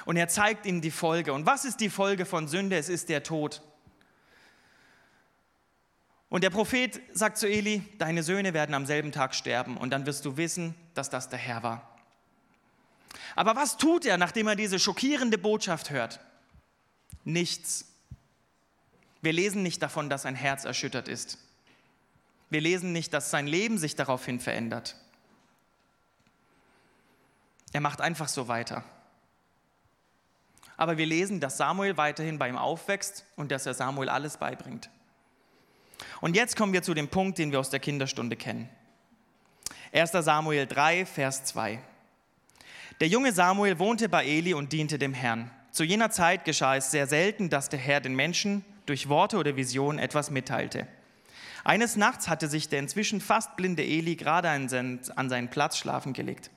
Und 0.05 0.17
er 0.17 0.29
zeigt 0.29 0.67
ihm 0.67 0.81
die 0.81 0.93
Folge. 0.93 1.33
Und 1.33 1.47
was 1.47 1.65
ist 1.65 1.81
die 1.81 1.91
Folge 1.91 2.25
von 2.25 2.49
Sünde? 2.49 2.77
Es 2.77 2.89
ist 2.89 3.09
der 3.09 3.23
Tod. 3.23 3.61
Und 6.29 6.45
der 6.45 6.51
Prophet 6.51 7.01
sagt 7.13 7.39
zu 7.39 7.49
Eli, 7.49 7.83
deine 7.99 8.23
Söhne 8.23 8.55
werden 8.55 8.75
am 8.75 8.87
selben 8.87 9.13
Tag 9.13 9.35
sterben 9.35 9.77
und 9.77 9.91
dann 9.91 10.07
wirst 10.07 10.25
du 10.25 10.37
wissen, 10.37 10.75
dass 10.95 11.11
das 11.11 11.29
der 11.29 11.39
Herr 11.39 11.63
war. 11.63 11.99
Aber 13.35 13.57
was 13.57 13.79
tut 13.79 14.05
er, 14.05 14.17
nachdem 14.17 14.47
er 14.47 14.57
diese 14.57 14.79
schockierende 14.79 15.39
Botschaft 15.39 15.91
hört? 15.91 16.21
Nichts. 17.25 17.87
Wir 19.21 19.33
lesen 19.33 19.63
nicht 19.63 19.83
davon, 19.83 20.09
dass 20.09 20.23
sein 20.23 20.35
Herz 20.35 20.65
erschüttert 20.65 21.09
ist. 21.09 21.39
Wir 22.51 22.61
lesen 22.61 22.93
nicht, 22.93 23.13
dass 23.13 23.31
sein 23.31 23.47
Leben 23.47 23.79
sich 23.79 23.95
daraufhin 23.97 24.41
verändert. 24.41 24.97
Er 27.73 27.81
macht 27.81 28.01
einfach 28.01 28.29
so 28.29 28.49
weiter. 28.49 28.85
Aber 30.77 30.97
wir 30.97 31.07
lesen, 31.07 31.41
dass 31.41 31.57
Samuel 31.57 31.97
weiterhin 31.97 32.39
bei 32.39 32.49
ihm 32.49 32.57
aufwächst 32.57 33.25
und 33.37 33.51
dass 33.51 33.67
er 33.67 33.75
Samuel 33.75 34.09
alles 34.09 34.37
beibringt. 34.37 34.89
Und 36.21 36.37
jetzt 36.37 36.57
kommen 36.57 36.73
wir 36.73 36.83
zu 36.83 36.95
dem 36.95 37.09
Punkt, 37.09 37.39
den 37.39 37.51
wir 37.51 37.61
aus 37.61 37.71
der 37.71 37.81
Kinderstunde 37.81 38.37
kennen. 38.37 38.69
1. 39.93 40.13
Samuel 40.13 40.67
3, 40.67 41.05
Vers 41.05 41.45
2. 41.45 41.81
Der 43.01 43.09
junge 43.09 43.33
Samuel 43.33 43.79
wohnte 43.79 44.09
bei 44.09 44.25
Eli 44.25 44.55
und 44.55 44.73
diente 44.73 44.99
dem 44.99 45.15
Herrn. 45.15 45.51
Zu 45.79 45.85
jener 45.85 46.11
Zeit 46.11 46.45
geschah 46.45 46.75
es 46.75 46.91
sehr 46.91 47.07
selten, 47.07 47.51
dass 47.51 47.69
der 47.69 47.79
Herr 47.79 48.01
den 48.01 48.17
Menschen 48.17 48.65
durch 48.87 49.09
Worte 49.09 49.37
oder 49.37 49.55
Visionen 49.55 50.01
etwas 50.01 50.29
mitteilte. 50.29 50.89
Eines 51.63 51.95
Nachts 51.95 52.27
hatte 52.27 52.49
sich 52.49 52.69
der 52.69 52.81
inzwischen 52.81 53.21
fast 53.21 53.55
blinde 53.55 53.85
Eli 53.85 54.17
gerade 54.17 54.51
an 54.51 54.69
seinen, 54.69 55.51
Platz 55.51 55.79
schlafen 55.79 56.15
gelegt. 56.15 56.51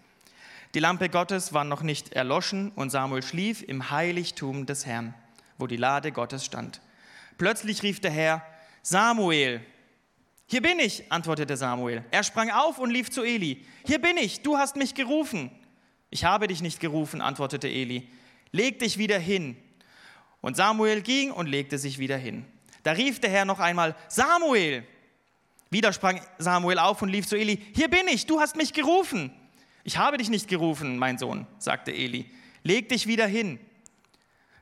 Die 0.73 0.79
Lampe 0.79 1.07
Gottes 1.07 1.53
war 1.53 1.63
noch 1.63 1.83
nicht 1.83 2.13
erloschen 2.13 2.71
und 2.71 2.89
Samuel 2.89 3.21
schlief 3.21 3.61
im 3.61 3.91
Heiligtum 3.91 4.65
des 4.65 4.87
Herrn, 4.87 5.13
wo 5.59 5.67
die 5.67 5.77
Lade 5.77 6.11
Gottes 6.11 6.43
stand. 6.43 6.81
Plötzlich 7.37 7.83
rief 7.83 7.99
der 7.99 8.09
Herr, 8.09 8.41
Samuel, 8.81 9.61
hier 10.47 10.63
bin 10.63 10.79
ich, 10.79 11.11
antwortete 11.11 11.57
Samuel. 11.57 12.03
Er 12.09 12.23
sprang 12.23 12.49
auf 12.49 12.79
und 12.79 12.89
lief 12.89 13.11
zu 13.11 13.21
Eli. 13.21 13.63
Hier 13.85 14.01
bin 14.01 14.17
ich, 14.17 14.41
du 14.41 14.57
hast 14.57 14.77
mich 14.77 14.95
gerufen. 14.95 15.51
Ich 16.09 16.25
habe 16.25 16.47
dich 16.47 16.63
nicht 16.63 16.79
gerufen, 16.79 17.21
antwortete 17.21 17.67
Eli. 17.67 18.09
Leg 18.51 18.79
dich 18.79 18.97
wieder 18.97 19.19
hin. 19.19 19.55
Und 20.41 20.57
Samuel 20.57 21.01
ging 21.01 21.31
und 21.31 21.47
legte 21.47 21.77
sich 21.77 21.99
wieder 21.99 22.17
hin. 22.17 22.45
Da 22.83 22.91
rief 22.91 23.19
der 23.19 23.29
Herr 23.29 23.45
noch 23.45 23.59
einmal, 23.59 23.95
Samuel. 24.07 24.83
Wieder 25.69 25.93
sprang 25.93 26.19
Samuel 26.37 26.79
auf 26.79 27.01
und 27.01 27.09
lief 27.09 27.27
zu 27.27 27.37
Eli. 27.37 27.57
Hier 27.73 27.89
bin 27.89 28.07
ich, 28.07 28.25
du 28.25 28.39
hast 28.39 28.55
mich 28.55 28.73
gerufen. 28.73 29.31
Ich 29.83 29.97
habe 29.97 30.17
dich 30.17 30.29
nicht 30.29 30.47
gerufen, 30.47 30.97
mein 30.97 31.17
Sohn, 31.17 31.47
sagte 31.59 31.91
Eli. 31.91 32.29
Leg 32.63 32.89
dich 32.89 33.07
wieder 33.07 33.25
hin. 33.25 33.59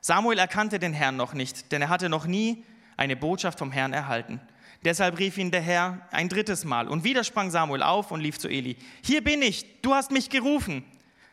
Samuel 0.01 0.37
erkannte 0.37 0.79
den 0.79 0.93
Herrn 0.93 1.17
noch 1.17 1.33
nicht, 1.33 1.71
denn 1.71 1.81
er 1.81 1.89
hatte 1.89 2.09
noch 2.09 2.25
nie 2.25 2.63
eine 2.95 3.15
Botschaft 3.15 3.59
vom 3.59 3.71
Herrn 3.71 3.91
erhalten. 3.91 4.39
Deshalb 4.85 5.19
rief 5.19 5.37
ihn 5.37 5.51
der 5.51 5.61
Herr 5.61 6.07
ein 6.11 6.29
drittes 6.29 6.63
Mal. 6.63 6.87
Und 6.87 7.03
wieder 7.03 7.23
sprang 7.23 7.51
Samuel 7.51 7.83
auf 7.83 8.11
und 8.11 8.21
lief 8.21 8.37
zu 8.37 8.47
Eli. 8.47 8.77
Hier 9.03 9.23
bin 9.23 9.41
ich, 9.41 9.81
du 9.81 9.93
hast 9.93 10.11
mich 10.11 10.29
gerufen. 10.29 10.85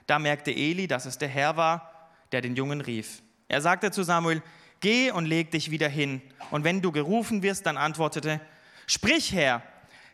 Da 0.06 0.18
merkte 0.18 0.50
Eli, 0.52 0.88
dass 0.88 1.06
es 1.06 1.18
der 1.18 1.28
Herr 1.28 1.56
war, 1.56 1.95
der 2.32 2.40
den 2.40 2.56
Jungen 2.56 2.80
rief. 2.80 3.22
Er 3.48 3.60
sagte 3.60 3.90
zu 3.90 4.02
Samuel, 4.02 4.42
geh 4.80 5.10
und 5.10 5.26
leg 5.26 5.50
dich 5.50 5.70
wieder 5.70 5.88
hin. 5.88 6.20
Und 6.50 6.64
wenn 6.64 6.82
du 6.82 6.92
gerufen 6.92 7.42
wirst, 7.42 7.66
dann 7.66 7.76
antwortete, 7.76 8.40
sprich 8.86 9.32
Herr, 9.32 9.62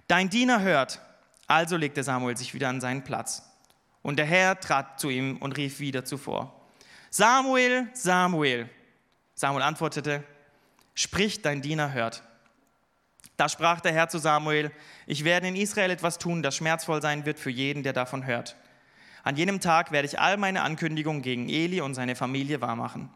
dein 0.09 0.31
Diener 0.31 0.61
hört. 0.61 1.01
Also 1.47 1.77
legte 1.77 2.03
Samuel 2.03 2.37
sich 2.37 2.55
wieder 2.55 2.69
an 2.69 2.81
seinen 2.81 3.05
Platz. 3.05 3.43
Und 4.03 4.17
der 4.17 4.27
Herr 4.27 4.59
trat 4.59 4.99
zu 5.01 5.11
ihm 5.11 5.37
und 5.39 5.57
rief 5.57 5.81
wieder 5.81 6.05
zuvor, 6.05 6.59
Samuel, 7.11 7.89
Samuel. 7.93 8.69
Samuel 9.35 9.63
antwortete, 9.63 10.25
sprich, 10.95 11.43
dein 11.43 11.61
Diener 11.63 11.93
hört. 11.93 12.23
Da 13.37 13.49
sprach 13.49 13.81
der 13.81 13.93
Herr 13.93 14.09
zu 14.09 14.19
Samuel, 14.19 14.71
ich 15.07 15.25
werde 15.25 15.49
in 15.49 15.57
Israel 15.57 15.91
etwas 15.91 16.19
tun, 16.19 16.43
das 16.43 16.57
schmerzvoll 16.57 17.03
sein 17.03 17.27
wird 17.27 17.39
für 17.39 17.51
jeden, 17.51 17.83
der 17.83 17.93
davon 17.93 18.27
hört. 18.27 18.57
An 19.23 19.37
jenem 19.37 19.61
Tag 19.61 19.93
werde 19.93 20.07
ich 20.07 20.19
all 20.19 20.37
meine 20.37 20.63
Ankündigungen 20.63 21.23
gegen 21.23 21.49
Eli 21.49 21.81
und 21.81 21.95
seine 21.95 22.17
Familie 22.17 22.61
wahrmachen. 22.61 23.09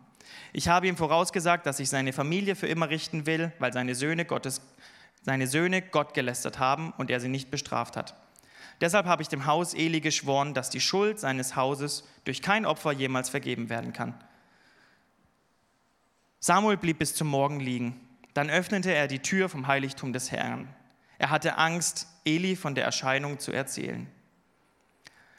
Ich 0.53 0.69
habe 0.69 0.87
ihm 0.87 0.97
vorausgesagt, 0.97 1.67
dass 1.67 1.81
ich 1.81 1.89
seine 1.89 2.13
Familie 2.13 2.57
für 2.57 2.69
immer 2.69 2.89
richten 2.89 3.27
will, 3.27 3.53
weil 3.59 3.73
seine 3.73 3.95
Söhne, 3.95 4.25
Gottes, 4.25 4.61
seine 5.23 5.47
Söhne 5.47 5.83
Gott 5.83 6.15
gelästert 6.15 6.59
haben 6.59 6.93
und 6.97 7.11
er 7.11 7.21
sie 7.21 7.29
nicht 7.29 7.51
bestraft 7.51 7.97
hat. 7.97 8.15
Deshalb 8.81 9.07
habe 9.07 9.23
ich 9.23 9.29
dem 9.29 9.47
Haus 9.47 9.75
Eli 9.75 10.01
geschworen, 10.01 10.55
dass 10.55 10.71
die 10.71 10.81
Schuld 10.81 11.19
seines 11.19 11.57
Hauses 11.57 12.07
durch 12.25 12.43
kein 12.43 12.67
Opfer 12.67 12.93
jemals 12.93 13.31
vergeben 13.31 13.69
werden 13.71 13.93
kann. 13.93 14.15
Samuel 16.41 16.77
blieb 16.77 16.99
bis 16.99 17.15
zum 17.15 17.29
Morgen 17.29 17.59
liegen. 17.59 18.01
Dann 18.35 18.51
öffnete 18.51 18.93
er 18.93 19.09
die 19.09 19.21
Tür 19.21 19.49
vom 19.49 19.67
Heiligtum 19.67 20.13
des 20.13 20.31
Herrn. 20.31 20.69
Er 21.19 21.31
hatte 21.31 21.57
Angst, 21.57 22.07
Eli 22.25 22.55
von 22.55 22.75
der 22.75 22.85
Erscheinung 22.85 23.39
zu 23.39 23.51
erzählen. 23.51 24.07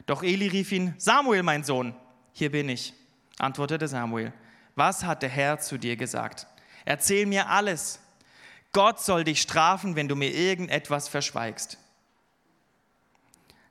Doch 0.07 0.23
Eli 0.23 0.47
rief 0.47 0.71
ihn, 0.71 0.95
Samuel, 0.97 1.43
mein 1.43 1.63
Sohn, 1.63 1.93
hier 2.31 2.51
bin 2.51 2.69
ich, 2.69 2.93
antwortete 3.37 3.87
Samuel. 3.87 4.33
Was 4.73 5.03
hat 5.03 5.21
der 5.21 5.29
Herr 5.29 5.59
zu 5.59 5.77
dir 5.77 5.97
gesagt? 5.97 6.47
Erzähl 6.85 7.25
mir 7.25 7.49
alles. 7.49 7.99
Gott 8.71 9.01
soll 9.01 9.23
dich 9.23 9.41
strafen, 9.41 9.95
wenn 9.95 10.07
du 10.07 10.15
mir 10.15 10.33
irgendetwas 10.33 11.09
verschweigst. 11.09 11.77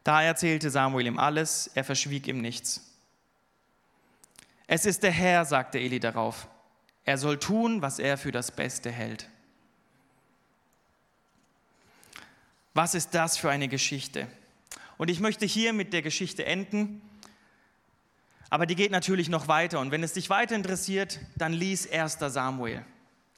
Da 0.05 0.23
erzählte 0.23 0.71
Samuel 0.71 1.07
ihm 1.07 1.19
alles, 1.19 1.71
er 1.75 1.85
verschwieg 1.85 2.29
ihm 2.29 2.41
nichts. 2.41 2.95
Es 4.67 4.85
ist 4.85 5.03
der 5.03 5.13
Herr, 5.13 5.45
sagte 5.45 5.79
Eli 5.79 6.01
darauf. 6.01 6.49
Er 7.05 7.19
soll 7.19 7.39
tun, 7.39 7.83
was 7.83 7.99
er 7.99 8.19
für 8.19 8.33
das 8.33 8.51
Beste 8.51 8.91
hält. 8.91 9.29
Was 12.75 12.95
ist 12.95 13.15
das 13.15 13.39
für 13.39 13.49
eine 13.49 13.69
Geschichte? 13.69 14.27
Und 14.99 15.11
ich 15.11 15.21
möchte 15.21 15.47
hier 15.47 15.73
mit 15.73 15.93
der 15.93 16.03
Geschichte 16.03 16.45
enden, 16.45 17.03
aber 18.49 18.67
die 18.67 18.77
geht 18.77 18.91
natürlich 18.91 19.29
noch 19.29 19.49
weiter. 19.49 19.81
Und 19.81 19.91
wenn 19.91 20.03
es 20.03 20.13
dich 20.13 20.31
weiter 20.31 20.55
interessiert, 20.55 21.21
dann 21.37 21.53
lies 21.53 21.91
1. 21.91 22.19
Samuel. 22.21 22.85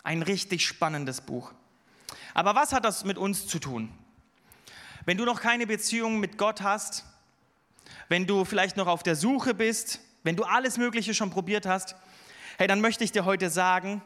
Ein 0.02 0.22
richtig 0.22 0.66
spannendes 0.66 1.20
Buch. 1.20 1.52
Aber 2.34 2.54
was 2.54 2.72
hat 2.72 2.84
das 2.84 3.04
mit 3.04 3.18
uns 3.18 3.46
zu 3.46 3.58
tun? 3.58 3.90
Wenn 5.04 5.16
du 5.16 5.24
noch 5.24 5.40
keine 5.40 5.66
Beziehung 5.66 6.20
mit 6.20 6.36
Gott 6.36 6.60
hast, 6.60 7.04
wenn 8.08 8.26
du 8.26 8.44
vielleicht 8.44 8.76
noch 8.76 8.86
auf 8.86 9.02
der 9.02 9.16
Suche 9.16 9.54
bist, 9.54 10.00
wenn 10.22 10.36
du 10.36 10.44
alles 10.44 10.76
Mögliche 10.76 11.14
schon 11.14 11.30
probiert 11.30 11.66
hast, 11.66 11.96
hey, 12.58 12.66
dann 12.66 12.80
möchte 12.80 13.04
ich 13.04 13.12
dir 13.12 13.24
heute 13.24 13.50
sagen, 13.50 14.02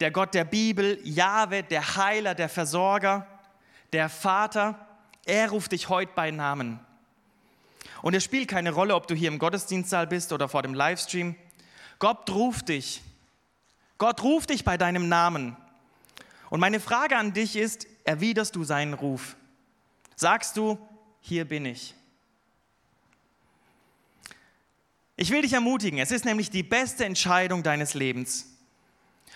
der 0.00 0.10
Gott 0.10 0.34
der 0.34 0.44
Bibel, 0.44 0.98
Jahwe, 1.04 1.62
der 1.62 1.96
Heiler, 1.96 2.34
der 2.34 2.48
Versorger, 2.48 3.26
der 3.92 4.08
Vater, 4.08 4.83
er 5.26 5.50
ruft 5.50 5.72
dich 5.72 5.88
heute 5.88 6.12
bei 6.14 6.30
Namen. 6.30 6.80
Und 8.02 8.14
es 8.14 8.24
spielt 8.24 8.48
keine 8.48 8.72
Rolle, 8.72 8.94
ob 8.94 9.06
du 9.06 9.14
hier 9.14 9.28
im 9.28 9.38
Gottesdienstsaal 9.38 10.06
bist 10.06 10.32
oder 10.32 10.48
vor 10.48 10.62
dem 10.62 10.74
Livestream. 10.74 11.36
Gott 11.98 12.28
ruft 12.30 12.68
dich. 12.68 13.02
Gott 13.98 14.22
ruft 14.22 14.50
dich 14.50 14.64
bei 14.64 14.76
deinem 14.76 15.08
Namen. 15.08 15.56
Und 16.50 16.60
meine 16.60 16.80
Frage 16.80 17.16
an 17.16 17.32
dich 17.32 17.56
ist, 17.56 17.86
erwiderst 18.04 18.54
du 18.56 18.64
seinen 18.64 18.94
Ruf? 18.94 19.36
sagst 20.16 20.56
du, 20.56 20.78
hier 21.20 21.44
bin 21.44 21.66
ich. 21.66 21.94
Ich 25.16 25.30
will 25.30 25.42
dich 25.42 25.52
ermutigen, 25.52 25.98
es 25.98 26.10
ist 26.10 26.24
nämlich 26.24 26.50
die 26.50 26.62
beste 26.62 27.04
Entscheidung 27.04 27.62
deines 27.62 27.94
Lebens. 27.94 28.46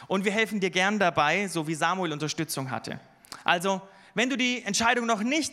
Und 0.06 0.24
wir 0.24 0.32
helfen 0.32 0.60
dir 0.60 0.70
gern 0.70 0.98
dabei, 0.98 1.48
so 1.48 1.66
wie 1.66 1.74
Samuel 1.74 2.12
Unterstützung 2.12 2.70
hatte. 2.70 3.00
Also, 3.44 3.80
wenn 4.14 4.30
du 4.30 4.36
die 4.36 4.62
Entscheidung 4.62 5.06
noch 5.06 5.22
nicht 5.22 5.52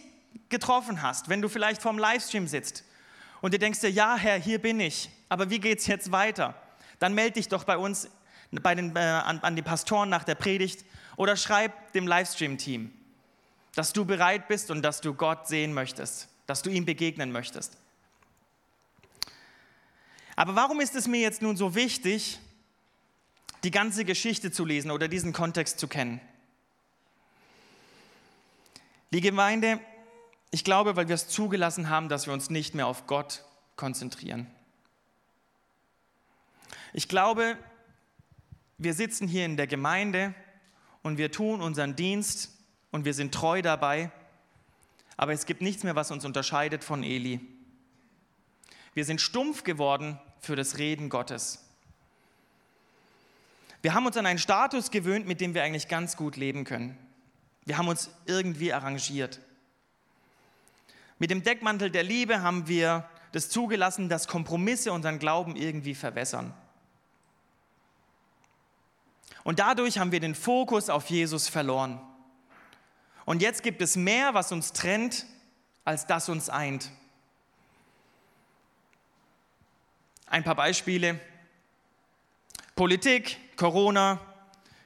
getroffen 0.50 1.02
hast, 1.02 1.30
wenn 1.30 1.42
du 1.42 1.50
vielleicht 1.50 1.82
vorm 1.82 1.98
Livestream 1.98 2.48
sitzt 2.48 2.84
und 3.42 3.54
dir 3.54 3.60
denkst 3.60 3.84
ja 3.84 4.16
Herr, 4.16 4.38
hier 4.38 4.60
bin 4.60 4.80
ich, 4.80 5.10
aber 5.30 5.50
wie 5.50 5.60
geht 5.60 5.80
es 5.80 5.88
jetzt 5.88 6.12
weiter? 6.12 6.56
Dann 7.00 7.14
melde 7.14 7.34
dich 7.34 7.48
doch 7.48 7.64
bei 7.64 7.78
uns 7.78 8.10
bei 8.52 8.76
den, 8.76 8.96
äh, 8.96 9.00
an, 9.00 9.40
an 9.40 9.56
die 9.56 9.62
Pastoren 9.62 10.10
nach 10.10 10.24
der 10.24 10.36
Predigt 10.36 10.86
oder 11.18 11.36
schreib 11.36 11.92
dem 11.94 12.08
Livestream-Team 12.08 12.92
dass 13.76 13.92
du 13.92 14.06
bereit 14.06 14.48
bist 14.48 14.72
und 14.72 14.82
dass 14.82 15.02
du 15.02 15.14
Gott 15.14 15.48
sehen 15.48 15.74
möchtest, 15.74 16.30
dass 16.48 16.62
du 16.62 16.70
ihm 16.70 16.86
begegnen 16.86 17.32
möchtest. 17.32 17.78
Aber 20.38 20.56
warum 20.56 20.82
ist 20.82 20.96
es 20.96 21.08
mir 21.08 21.20
jetzt 21.20 21.42
nun 21.42 21.56
so 21.56 21.76
wichtig, 21.76 22.40
die 23.64 23.72
ganze 23.72 24.06
Geschichte 24.06 24.52
zu 24.52 24.66
lesen 24.66 24.92
oder 24.92 25.08
diesen 25.08 25.34
Kontext 25.34 25.80
zu 25.80 25.88
kennen? 25.88 26.22
Die 29.12 29.22
Gemeinde, 29.22 29.80
ich 30.56 30.64
glaube, 30.64 30.96
weil 30.96 31.10
wir 31.10 31.16
es 31.16 31.28
zugelassen 31.28 31.90
haben, 31.90 32.08
dass 32.08 32.28
wir 32.28 32.34
uns 32.34 32.50
nicht 32.50 32.76
mehr 32.76 32.88
auf 32.88 33.08
Gott 33.08 33.44
konzentrieren. 33.76 34.48
Ich 36.94 37.10
glaube, 37.10 37.58
wir 38.78 38.94
sitzen 38.94 39.28
hier 39.28 39.44
in 39.44 39.58
der 39.58 39.68
Gemeinde 39.68 40.34
und 41.04 41.18
wir 41.18 41.30
tun 41.30 41.60
unseren 41.60 41.98
Dienst 41.98 42.52
und 42.92 43.04
wir 43.04 43.14
sind 43.14 43.34
treu 43.34 43.62
dabei, 43.62 44.12
aber 45.18 45.34
es 45.34 45.46
gibt 45.46 45.62
nichts 45.62 45.84
mehr, 45.84 45.98
was 45.98 46.10
uns 46.10 46.24
unterscheidet 46.24 46.86
von 46.86 47.04
Eli. 47.04 47.42
Wir 48.94 49.04
sind 49.04 49.20
stumpf 49.20 49.66
geworden 49.66 50.22
für 50.40 50.56
das 50.56 50.78
Reden 50.78 51.10
Gottes. 51.10 51.66
Wir 53.82 53.94
haben 53.94 54.06
uns 54.06 54.16
an 54.16 54.26
einen 54.26 54.40
Status 54.40 54.90
gewöhnt, 54.90 55.28
mit 55.28 55.42
dem 55.42 55.54
wir 55.54 55.64
eigentlich 55.64 55.90
ganz 55.90 56.16
gut 56.16 56.38
leben 56.38 56.64
können. 56.64 56.98
Wir 57.66 57.78
haben 57.78 57.90
uns 57.90 58.10
irgendwie 58.26 58.72
arrangiert. 58.72 59.42
Mit 61.18 61.32
dem 61.32 61.44
Deckmantel 61.44 61.90
der 61.90 62.04
Liebe 62.04 62.42
haben 62.42 62.68
wir 62.68 63.10
das 63.32 63.50
zugelassen, 63.50 64.10
dass 64.10 64.28
Kompromisse 64.28 64.92
unseren 64.92 65.20
Glauben 65.20 65.56
irgendwie 65.56 65.96
verwässern. 65.96 66.54
Und 69.44 69.60
dadurch 69.60 70.00
haben 70.00 70.12
wir 70.12 70.20
den 70.20 70.36
Fokus 70.36 70.90
auf 70.90 71.10
Jesus 71.10 71.48
verloren. 71.48 72.02
Und 73.26 73.42
jetzt 73.42 73.64
gibt 73.64 73.82
es 73.82 73.96
mehr, 73.96 74.34
was 74.34 74.52
uns 74.52 74.74
trennt, 74.74 75.26
als 75.84 76.08
das 76.08 76.30
uns 76.30 76.50
eint. 76.50 76.90
Ein 80.28 80.44
paar 80.44 80.56
Beispiele. 80.56 81.20
Politik, 82.76 83.38
Corona, 83.56 84.20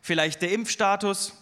vielleicht 0.01 0.41
der 0.41 0.51
Impfstatus, 0.51 1.33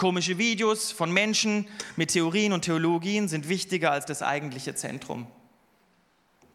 komische 0.00 0.38
Videos 0.38 0.92
von 0.92 1.12
Menschen 1.12 1.68
mit 1.96 2.12
Theorien 2.12 2.54
und 2.54 2.62
Theologien 2.62 3.28
sind 3.28 3.50
wichtiger 3.50 3.92
als 3.92 4.06
das 4.06 4.22
eigentliche 4.22 4.74
Zentrum. 4.74 5.26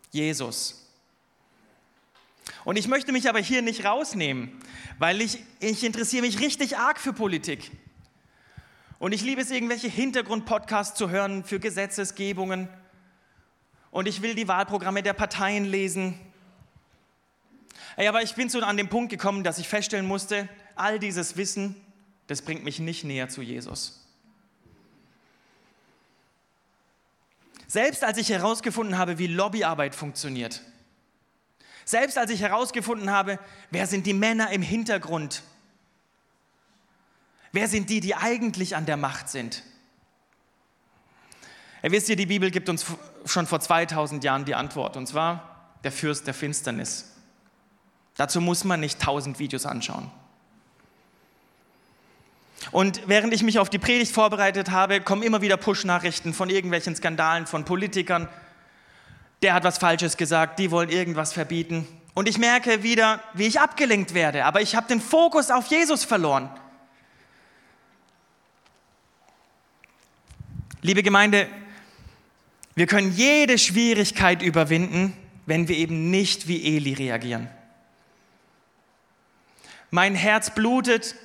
Jesus. 0.09 0.91
Und 2.63 2.75
ich 2.75 2.87
möchte 2.87 3.11
mich 3.11 3.29
aber 3.29 3.37
hier 3.37 3.61
nicht 3.61 3.85
rausnehmen, 3.85 4.51
weil 4.97 5.21
ich, 5.21 5.43
ich 5.59 5.83
interessiere 5.83 6.23
mich 6.23 6.39
richtig 6.39 6.77
arg 6.77 6.99
für 6.99 7.13
Politik. 7.13 7.69
Und 8.97 9.11
ich 9.11 9.21
liebe 9.21 9.41
es, 9.41 9.51
irgendwelche 9.51 9.89
Hintergrundpodcasts 9.89 10.97
zu 10.97 11.11
hören 11.11 11.43
für 11.43 11.59
Gesetzesgebungen. 11.59 12.67
und 13.91 14.07
ich 14.07 14.23
will 14.23 14.33
die 14.33 14.47
Wahlprogramme 14.47 15.03
der 15.03 15.13
Parteien 15.13 15.65
lesen. 15.65 16.19
Ey, 17.95 18.07
aber 18.07 18.23
ich 18.23 18.33
bin 18.33 18.49
so 18.49 18.59
an 18.61 18.75
den 18.75 18.89
Punkt 18.89 19.11
gekommen, 19.11 19.43
dass 19.43 19.59
ich 19.59 19.67
feststellen 19.67 20.07
musste, 20.07 20.49
all 20.75 20.97
dieses 20.97 21.37
Wissen, 21.37 21.84
das 22.27 22.41
bringt 22.41 22.63
mich 22.63 22.79
nicht 22.79 23.03
näher 23.03 23.29
zu 23.29 23.41
Jesus. 23.41 24.01
Selbst 27.67 28.03
als 28.03 28.17
ich 28.17 28.29
herausgefunden 28.29 28.97
habe, 28.97 29.17
wie 29.17 29.27
Lobbyarbeit 29.27 29.95
funktioniert, 29.95 30.61
selbst 31.83 32.17
als 32.17 32.31
ich 32.31 32.41
herausgefunden 32.41 33.11
habe, 33.11 33.39
wer 33.69 33.85
sind 33.85 34.05
die 34.05 34.13
Männer 34.13 34.49
im 34.51 34.61
Hintergrund, 34.61 35.43
wer 37.51 37.67
sind 37.67 37.89
die, 37.89 37.99
die 37.99 38.15
eigentlich 38.15 38.75
an 38.75 38.85
der 38.85 38.97
Macht 38.97 39.29
sind. 39.29 39.63
Ihr 41.83 41.91
wisst 41.91 42.09
ihr, 42.09 42.15
die 42.15 42.25
Bibel 42.25 42.49
gibt 42.49 42.69
uns 42.69 42.85
schon 43.25 43.45
vor 43.45 43.59
2000 43.59 44.23
Jahren 44.23 44.45
die 44.45 44.55
Antwort, 44.55 44.97
und 44.97 45.07
zwar 45.07 45.69
der 45.83 45.91
Fürst 45.91 46.25
der 46.25 46.33
Finsternis. 46.33 47.11
Dazu 48.15 48.41
muss 48.41 48.63
man 48.63 48.79
nicht 48.79 48.99
tausend 48.99 49.37
Videos 49.37 49.65
anschauen. 49.65 50.09
Und 52.71 53.01
während 53.07 53.33
ich 53.33 53.43
mich 53.43 53.59
auf 53.59 53.69
die 53.69 53.79
Predigt 53.79 54.11
vorbereitet 54.11 54.71
habe, 54.71 55.01
kommen 55.01 55.23
immer 55.23 55.41
wieder 55.41 55.57
Push-Nachrichten 55.57 56.33
von 56.33 56.49
irgendwelchen 56.49 56.95
Skandalen 56.95 57.47
von 57.47 57.65
Politikern. 57.65 58.27
Der 59.41 59.53
hat 59.53 59.63
was 59.63 59.77
Falsches 59.77 60.17
gesagt, 60.17 60.59
die 60.59 60.71
wollen 60.71 60.89
irgendwas 60.89 61.33
verbieten. 61.33 61.87
Und 62.13 62.27
ich 62.29 62.37
merke 62.37 62.81
wieder, 62.81 63.21
wie 63.33 63.45
ich 63.45 63.59
abgelenkt 63.59 64.13
werde, 64.13 64.45
aber 64.45 64.61
ich 64.61 64.75
habe 64.75 64.87
den 64.87 65.01
Fokus 65.01 65.51
auf 65.51 65.67
Jesus 65.67 66.05
verloren. 66.05 66.49
Liebe 70.81 71.03
Gemeinde, 71.03 71.49
wir 72.75 72.87
können 72.87 73.11
jede 73.11 73.57
Schwierigkeit 73.57 74.41
überwinden, 74.41 75.13
wenn 75.45 75.67
wir 75.67 75.75
eben 75.75 76.09
nicht 76.09 76.47
wie 76.47 76.75
Eli 76.75 76.93
reagieren. 76.93 77.49
Mein 79.91 80.15
Herz 80.15 80.53
blutet, 80.53 81.15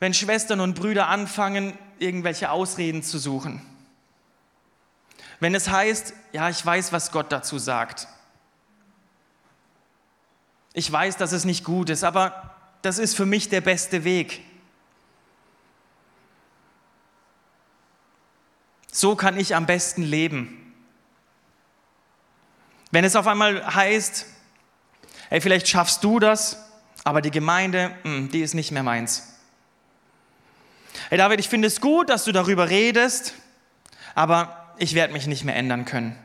wenn 0.00 0.14
Schwestern 0.14 0.60
und 0.60 0.74
Brüder 0.74 1.08
anfangen, 1.08 1.78
irgendwelche 1.98 2.50
Ausreden 2.50 3.02
zu 3.02 3.18
suchen. 3.18 3.62
Wenn 5.40 5.54
es 5.54 5.68
heißt, 5.68 6.14
ja, 6.32 6.48
ich 6.48 6.64
weiß, 6.64 6.92
was 6.92 7.12
Gott 7.12 7.30
dazu 7.30 7.58
sagt. 7.58 8.08
Ich 10.72 10.90
weiß, 10.90 11.16
dass 11.16 11.32
es 11.32 11.44
nicht 11.44 11.64
gut 11.64 11.90
ist, 11.90 12.02
aber 12.02 12.54
das 12.82 12.98
ist 12.98 13.14
für 13.16 13.26
mich 13.26 13.48
der 13.48 13.60
beste 13.60 14.04
Weg. 14.04 14.42
So 18.90 19.16
kann 19.16 19.38
ich 19.38 19.54
am 19.54 19.66
besten 19.66 20.02
leben. 20.02 20.72
Wenn 22.90 23.04
es 23.04 23.16
auf 23.16 23.26
einmal 23.26 23.74
heißt, 23.74 24.26
hey, 25.28 25.40
vielleicht 25.40 25.68
schaffst 25.68 26.04
du 26.04 26.20
das, 26.20 26.70
aber 27.02 27.20
die 27.20 27.32
Gemeinde, 27.32 27.92
hm, 28.02 28.30
die 28.30 28.40
ist 28.40 28.54
nicht 28.54 28.70
mehr 28.70 28.84
meins. 28.84 29.33
Hey 31.10 31.18
David, 31.18 31.38
ich 31.38 31.50
finde 31.50 31.68
es 31.68 31.82
gut, 31.82 32.08
dass 32.08 32.24
du 32.24 32.32
darüber 32.32 32.70
redest, 32.70 33.34
aber 34.14 34.74
ich 34.78 34.94
werde 34.94 35.12
mich 35.12 35.26
nicht 35.26 35.44
mehr 35.44 35.54
ändern 35.54 35.84
können. 35.84 36.18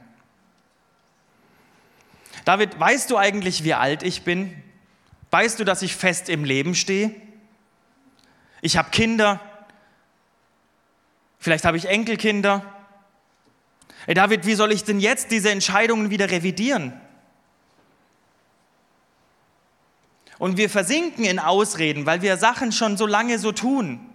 David, 2.45 2.79
weißt 2.79 3.12
du 3.12 3.17
eigentlich, 3.17 3.65
wie 3.65 3.74
alt 3.74 4.03
ich 4.03 4.24
bin? 4.24 4.55
Weißt 5.31 5.59
du, 5.59 5.65
dass 5.65 5.81
ich 5.81 5.95
fest 5.95 6.29
im 6.29 6.45
Leben 6.45 6.75
stehe? 6.75 7.13
Ich 8.62 8.77
habe 8.77 8.89
Kinder. 8.89 9.41
Vielleicht 11.39 11.65
habe 11.65 11.77
ich 11.77 11.86
Enkelkinder. 11.86 12.65
Hey 14.05 14.15
David, 14.15 14.45
wie 14.45 14.55
soll 14.55 14.71
ich 14.71 14.86
denn 14.86 15.01
jetzt 15.01 15.29
diese 15.29 15.51
Entscheidungen 15.51 16.09
wieder 16.09 16.31
revidieren? 16.31 17.00
Und 20.38 20.55
wir 20.55 20.69
versinken 20.69 21.25
in 21.25 21.37
Ausreden, 21.37 22.05
weil 22.05 22.22
wir 22.22 22.37
Sachen 22.37 22.72
schon 22.72 22.96
so 22.96 23.05
lange 23.05 23.39
so 23.39 23.51
tun. 23.51 24.08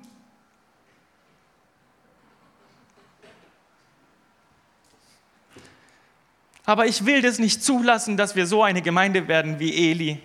Aber 6.64 6.86
ich 6.86 7.04
will 7.04 7.20
das 7.20 7.38
nicht 7.38 7.62
zulassen, 7.62 8.16
dass 8.16 8.36
wir 8.36 8.46
so 8.46 8.62
eine 8.62 8.82
Gemeinde 8.82 9.28
werden 9.28 9.58
wie 9.58 9.90
Eli. 9.90 10.20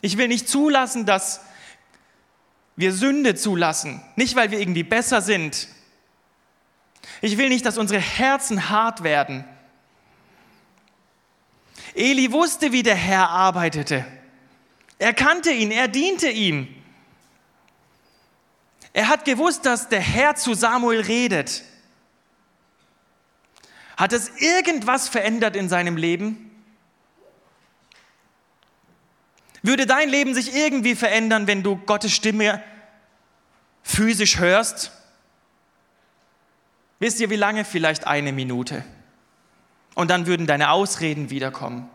Ich 0.00 0.16
will 0.16 0.28
nicht 0.28 0.48
zulassen, 0.48 1.04
dass 1.04 1.42
wir 2.76 2.92
Sünde 2.92 3.34
zulassen. 3.34 4.00
Nicht, 4.16 4.36
weil 4.36 4.50
wir 4.50 4.58
irgendwie 4.58 4.82
besser 4.82 5.20
sind. 5.20 5.68
Ich 7.20 7.36
will 7.36 7.50
nicht, 7.50 7.66
dass 7.66 7.76
unsere 7.76 8.00
Herzen 8.00 8.70
hart 8.70 9.02
werden. 9.02 9.44
Eli 11.94 12.32
wusste, 12.32 12.72
wie 12.72 12.82
der 12.82 12.94
Herr 12.94 13.28
arbeitete. 13.28 14.06
Er 14.98 15.12
kannte 15.12 15.50
ihn, 15.50 15.70
er 15.70 15.88
diente 15.88 16.30
ihm. 16.30 16.68
Er 18.92 19.08
hat 19.08 19.24
gewusst, 19.24 19.66
dass 19.66 19.88
der 19.88 20.00
Herr 20.00 20.34
zu 20.36 20.54
Samuel 20.54 21.00
redet. 21.00 21.62
Hat 24.00 24.14
es 24.14 24.30
irgendwas 24.38 25.10
verändert 25.10 25.54
in 25.54 25.68
seinem 25.68 25.98
Leben? 25.98 26.50
Würde 29.62 29.84
dein 29.84 30.08
Leben 30.08 30.32
sich 30.32 30.56
irgendwie 30.56 30.94
verändern, 30.94 31.46
wenn 31.46 31.62
du 31.62 31.76
Gottes 31.76 32.12
Stimme 32.12 32.62
physisch 33.82 34.38
hörst? 34.38 34.90
Wisst 36.98 37.20
ihr, 37.20 37.28
wie 37.28 37.36
lange? 37.36 37.66
Vielleicht 37.66 38.06
eine 38.06 38.32
Minute. 38.32 38.86
Und 39.94 40.10
dann 40.10 40.26
würden 40.26 40.46
deine 40.46 40.70
Ausreden 40.70 41.28
wiederkommen. 41.28 41.90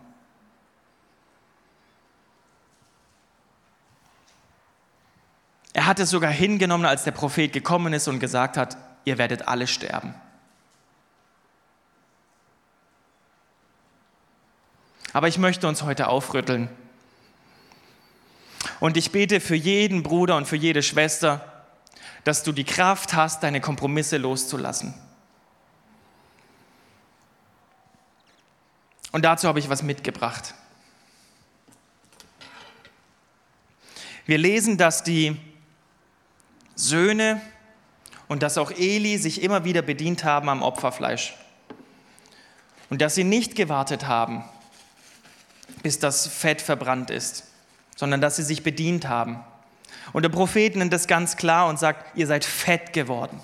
Er 5.74 5.88
hat 5.88 6.00
es 6.00 6.12
sogar 6.12 6.30
hingenommen, 6.30 6.86
als 6.86 7.04
der 7.04 7.13
Prophet 7.13 7.52
gekommen 7.52 7.94
ist 7.94 8.08
und 8.08 8.20
gesagt 8.20 8.58
hat, 8.58 8.78
ihr 9.06 9.18
werdet 9.18 9.48
alle 9.48 9.65
sterben. 9.65 10.13
Aber 15.15 15.30
ich 15.30 15.38
möchte 15.38 15.65
uns 15.69 15.82
heute 15.82 16.10
aufrütteln. 16.10 16.67
Und 18.82 18.97
ich 18.97 19.13
bete 19.13 19.39
für 19.39 19.56
jeden 19.56 20.04
Bruder 20.04 20.36
und 20.36 20.45
für 20.45 20.58
jede 20.58 20.84
Schwester, 20.84 21.63
dass 22.25 22.43
du 22.43 22.51
die 22.51 22.65
Kraft 22.65 23.13
hast, 23.13 23.41
deine 23.41 23.62
Kompromisse 23.62 24.17
loszulassen. 24.17 24.93
Und 29.13 29.23
dazu 29.23 29.47
habe 29.47 29.58
ich 29.60 29.69
was 29.69 29.84
mitgebracht. 29.84 30.54
Wir 34.25 34.38
lesen, 34.38 34.78
dass 34.78 35.01
die 35.01 35.38
Söhne 36.75 37.39
und 38.28 38.43
dass 38.43 38.58
auch 38.58 38.71
Eli 38.71 39.17
sich 39.17 39.41
immer 39.41 39.63
wieder 39.63 39.82
bedient 39.82 40.25
haben 40.25 40.49
am 40.49 40.62
Opferfleisch. 40.62 41.36
Und 42.89 43.01
dass 43.01 43.15
sie 43.15 43.23
nicht 43.23 43.56
gewartet 43.56 44.08
haben, 44.08 44.43
bis 45.84 45.99
das 45.99 46.28
Fett 46.28 46.62
verbrannt 46.62 47.10
ist, 47.10 47.45
sondern 47.95 48.21
dass 48.21 48.36
sie 48.36 48.43
sich 48.43 48.63
bedient 48.63 49.08
haben. 49.08 49.43
Und 50.13 50.23
der 50.23 50.30
Prophet 50.30 50.75
nennt 50.75 50.93
das 50.93 51.08
ganz 51.08 51.38
klar 51.38 51.67
und 51.67 51.80
sagt, 51.80 52.17
ihr 52.17 52.28
seid 52.28 52.45
fett 52.45 52.93
geworden. 52.93 53.39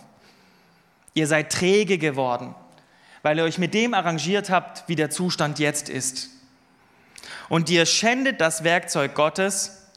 Ihr 1.13 1.27
seid 1.27 1.51
träge 1.51 1.97
geworden, 1.97 2.55
weil 3.21 3.37
ihr 3.37 3.43
euch 3.43 3.57
mit 3.57 3.73
dem 3.73 3.93
arrangiert 3.93 4.49
habt, 4.49 4.87
wie 4.87 4.95
der 4.95 5.09
Zustand 5.09 5.59
jetzt 5.59 5.89
ist. 5.89 6.29
Und 7.49 7.69
ihr 7.69 7.85
schändet 7.85 8.39
das 8.39 8.63
Werkzeug 8.63 9.13
Gottes, 9.13 9.87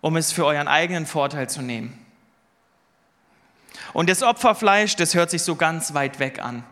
um 0.00 0.16
es 0.16 0.32
für 0.32 0.46
euren 0.46 0.68
eigenen 0.68 1.06
Vorteil 1.06 1.48
zu 1.48 1.62
nehmen. 1.62 1.98
Und 3.92 4.08
das 4.08 4.22
Opferfleisch, 4.22 4.96
das 4.96 5.14
hört 5.14 5.30
sich 5.30 5.42
so 5.42 5.56
ganz 5.56 5.94
weit 5.94 6.18
weg 6.18 6.38
an. 6.42 6.64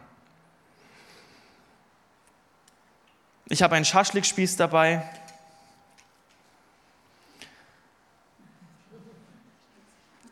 Ich 3.50 3.62
habe 3.62 3.76
einen 3.76 3.86
Schaschlikspieß 3.86 4.56
dabei. 4.56 5.08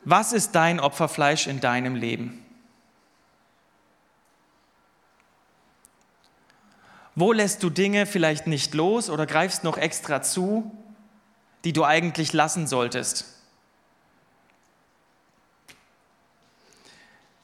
Was 0.04 0.32
ist 0.32 0.52
dein 0.52 0.78
Opferfleisch 0.78 1.46
in 1.46 1.60
deinem 1.60 1.94
Leben? 1.94 2.44
Wo 7.14 7.32
lässt 7.32 7.62
du 7.62 7.70
Dinge 7.70 8.04
vielleicht 8.04 8.46
nicht 8.46 8.74
los 8.74 9.08
oder 9.08 9.24
greifst 9.24 9.64
noch 9.64 9.78
extra 9.78 10.20
zu, 10.20 10.70
die 11.64 11.72
du 11.72 11.84
eigentlich 11.84 12.34
lassen 12.34 12.66
solltest? 12.66 13.24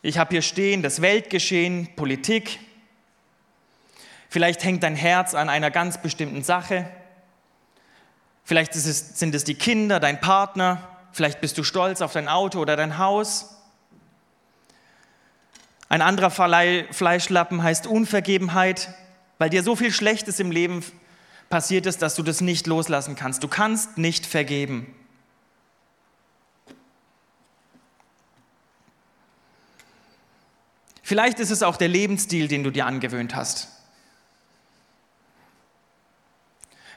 Ich 0.02 0.18
habe 0.18 0.32
hier 0.32 0.42
stehen 0.42 0.82
das 0.82 1.00
Weltgeschehen, 1.00 1.88
Politik, 1.96 2.58
Vielleicht 4.32 4.64
hängt 4.64 4.82
dein 4.82 4.96
Herz 4.96 5.34
an 5.34 5.50
einer 5.50 5.70
ganz 5.70 6.00
bestimmten 6.00 6.42
Sache. 6.42 6.88
Vielleicht 8.44 8.74
es, 8.74 9.18
sind 9.18 9.34
es 9.34 9.44
die 9.44 9.56
Kinder, 9.56 10.00
dein 10.00 10.22
Partner. 10.22 10.88
Vielleicht 11.12 11.42
bist 11.42 11.58
du 11.58 11.64
stolz 11.64 12.00
auf 12.00 12.14
dein 12.14 12.28
Auto 12.28 12.58
oder 12.58 12.74
dein 12.74 12.96
Haus. 12.96 13.58
Ein 15.90 16.00
anderer 16.00 16.30
Fleischlappen 16.30 17.62
heißt 17.62 17.86
Unvergebenheit, 17.86 18.94
weil 19.36 19.50
dir 19.50 19.62
so 19.62 19.76
viel 19.76 19.92
Schlechtes 19.92 20.40
im 20.40 20.50
Leben 20.50 20.82
passiert 21.50 21.84
ist, 21.84 22.00
dass 22.00 22.14
du 22.14 22.22
das 22.22 22.40
nicht 22.40 22.66
loslassen 22.66 23.16
kannst. 23.16 23.42
Du 23.42 23.48
kannst 23.48 23.98
nicht 23.98 24.24
vergeben. 24.24 24.94
Vielleicht 31.02 31.38
ist 31.38 31.50
es 31.50 31.62
auch 31.62 31.76
der 31.76 31.88
Lebensstil, 31.88 32.48
den 32.48 32.64
du 32.64 32.70
dir 32.70 32.86
angewöhnt 32.86 33.36
hast. 33.36 33.81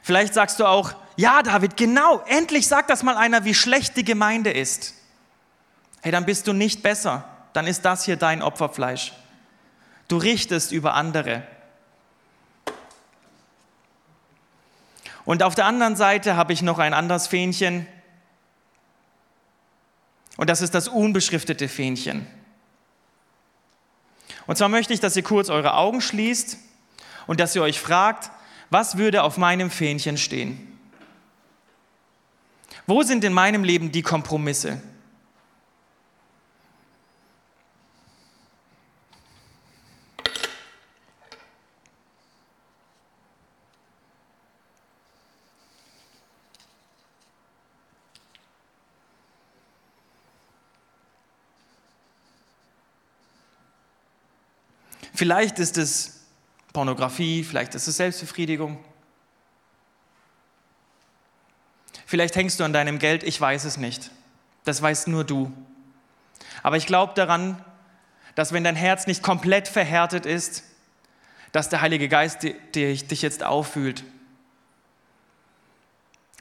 Vielleicht 0.06 0.34
sagst 0.34 0.60
du 0.60 0.66
auch, 0.66 0.94
ja 1.16 1.42
David, 1.42 1.76
genau, 1.76 2.22
endlich 2.26 2.66
sagt 2.68 2.90
das 2.90 3.02
mal 3.02 3.16
einer, 3.16 3.44
wie 3.44 3.54
schlecht 3.54 3.96
die 3.96 4.04
Gemeinde 4.04 4.50
ist. 4.50 4.94
Hey, 6.00 6.12
dann 6.12 6.24
bist 6.24 6.46
du 6.46 6.52
nicht 6.52 6.82
besser 6.82 7.24
dann 7.56 7.66
ist 7.66 7.86
das 7.86 8.04
hier 8.04 8.16
dein 8.16 8.42
Opferfleisch. 8.42 9.14
Du 10.08 10.18
richtest 10.18 10.72
über 10.72 10.92
andere. 10.92 11.42
Und 15.24 15.42
auf 15.42 15.54
der 15.54 15.64
anderen 15.64 15.96
Seite 15.96 16.36
habe 16.36 16.52
ich 16.52 16.60
noch 16.60 16.78
ein 16.78 16.92
anderes 16.92 17.26
Fähnchen. 17.26 17.86
Und 20.36 20.50
das 20.50 20.60
ist 20.60 20.74
das 20.74 20.86
unbeschriftete 20.86 21.66
Fähnchen. 21.66 22.26
Und 24.46 24.58
zwar 24.58 24.68
möchte 24.68 24.92
ich, 24.92 25.00
dass 25.00 25.16
ihr 25.16 25.22
kurz 25.22 25.48
eure 25.48 25.72
Augen 25.76 26.02
schließt 26.02 26.58
und 27.26 27.40
dass 27.40 27.56
ihr 27.56 27.62
euch 27.62 27.80
fragt, 27.80 28.30
was 28.70 28.96
würde 28.96 29.22
auf 29.22 29.36
meinem 29.36 29.70
Fähnchen 29.70 30.16
stehen? 30.18 30.78
Wo 32.86 33.02
sind 33.02 33.24
in 33.24 33.32
meinem 33.32 33.64
Leben 33.64 33.90
die 33.90 34.02
Kompromisse? 34.02 34.80
Vielleicht 55.16 55.58
ist 55.58 55.78
es 55.78 56.15
Pornografie, 56.76 57.42
vielleicht 57.42 57.74
ist 57.74 57.88
es 57.88 57.96
Selbstbefriedigung. 57.96 58.78
Vielleicht 62.04 62.36
hängst 62.36 62.60
du 62.60 62.64
an 62.64 62.74
deinem 62.74 62.98
Geld, 62.98 63.22
ich 63.22 63.40
weiß 63.40 63.64
es 63.64 63.78
nicht. 63.78 64.10
Das 64.64 64.82
weißt 64.82 65.08
nur 65.08 65.24
du. 65.24 65.50
Aber 66.62 66.76
ich 66.76 66.84
glaube 66.84 67.14
daran, 67.14 67.64
dass 68.34 68.52
wenn 68.52 68.62
dein 68.62 68.76
Herz 68.76 69.06
nicht 69.06 69.22
komplett 69.22 69.68
verhärtet 69.68 70.26
ist, 70.26 70.64
dass 71.50 71.70
der 71.70 71.80
Heilige 71.80 72.10
Geist 72.10 72.42
dich 72.42 73.22
jetzt 73.22 73.42
auffühlt. 73.42 74.04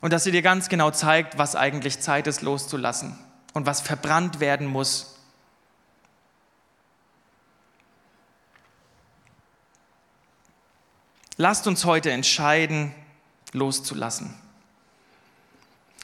Und 0.01 0.11
dass 0.11 0.25
er 0.25 0.33
dir 0.33 0.41
ganz 0.41 0.67
genau 0.67 0.91
zeigt, 0.91 1.37
was 1.37 1.55
eigentlich 1.55 2.01
Zeit 2.01 2.27
ist 2.27 2.41
loszulassen 2.41 3.17
und 3.53 3.65
was 3.65 3.79
verbrannt 3.79 4.41
werden 4.41 4.67
muss, 4.67 5.14
Lasst 11.37 11.67
uns 11.67 11.85
heute 11.85 12.11
entscheiden, 12.11 12.93
loszulassen. 13.51 14.33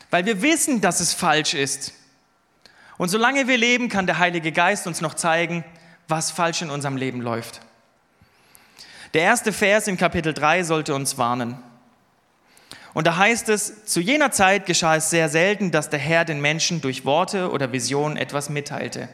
Weil 0.10 0.26
wir 0.26 0.42
wissen, 0.42 0.82
dass 0.82 1.00
es 1.00 1.14
falsch 1.14 1.54
ist. 1.54 1.94
Und 2.98 3.10
solange 3.10 3.48
wir 3.48 3.58
leben, 3.58 3.90
kann 3.90 4.06
der 4.06 4.20
Heilige 4.20 4.52
Geist 4.52 4.88
uns 4.88 5.02
noch 5.02 5.14
zeigen, 5.14 5.64
was 6.08 6.32
falsch 6.32 6.62
in 6.62 6.70
unserem 6.70 6.98
Leben 6.98 7.22
läuft. 7.22 7.62
Der 9.14 9.24
erste 9.24 9.54
Vers 9.54 9.88
in 9.88 9.98
Kapitel 9.98 10.34
3 10.34 10.64
sollte 10.64 10.94
uns 10.94 11.18
warnen. 11.18 11.58
Und 12.94 13.08
da 13.08 13.16
heißt 13.16 13.48
es, 13.50 13.86
zu 13.86 14.02
jener 14.02 14.32
Zeit 14.32 14.66
geschah 14.66 14.98
es 14.98 15.10
sehr 15.10 15.30
selten, 15.30 15.72
dass 15.72 15.90
der 15.90 16.00
Herr 16.00 16.26
den 16.26 16.42
Menschen 16.42 16.82
durch 16.82 17.06
Worte 17.06 17.52
oder 17.52 17.72
Visionen 17.72 18.18
etwas 18.18 18.50
mitteilte. 18.50 19.08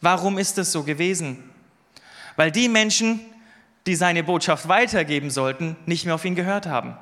Warum 0.00 0.38
ist 0.38 0.58
es 0.58 0.72
so 0.72 0.82
gewesen? 0.82 1.50
Weil 2.36 2.50
die 2.50 2.68
Menschen, 2.68 3.20
die 3.86 3.94
seine 3.94 4.24
Botschaft 4.24 4.68
weitergeben 4.68 5.30
sollten, 5.30 5.76
nicht 5.86 6.06
mehr 6.06 6.14
auf 6.14 6.24
ihn 6.24 6.34
gehört 6.34 6.66
haben. 6.66 6.96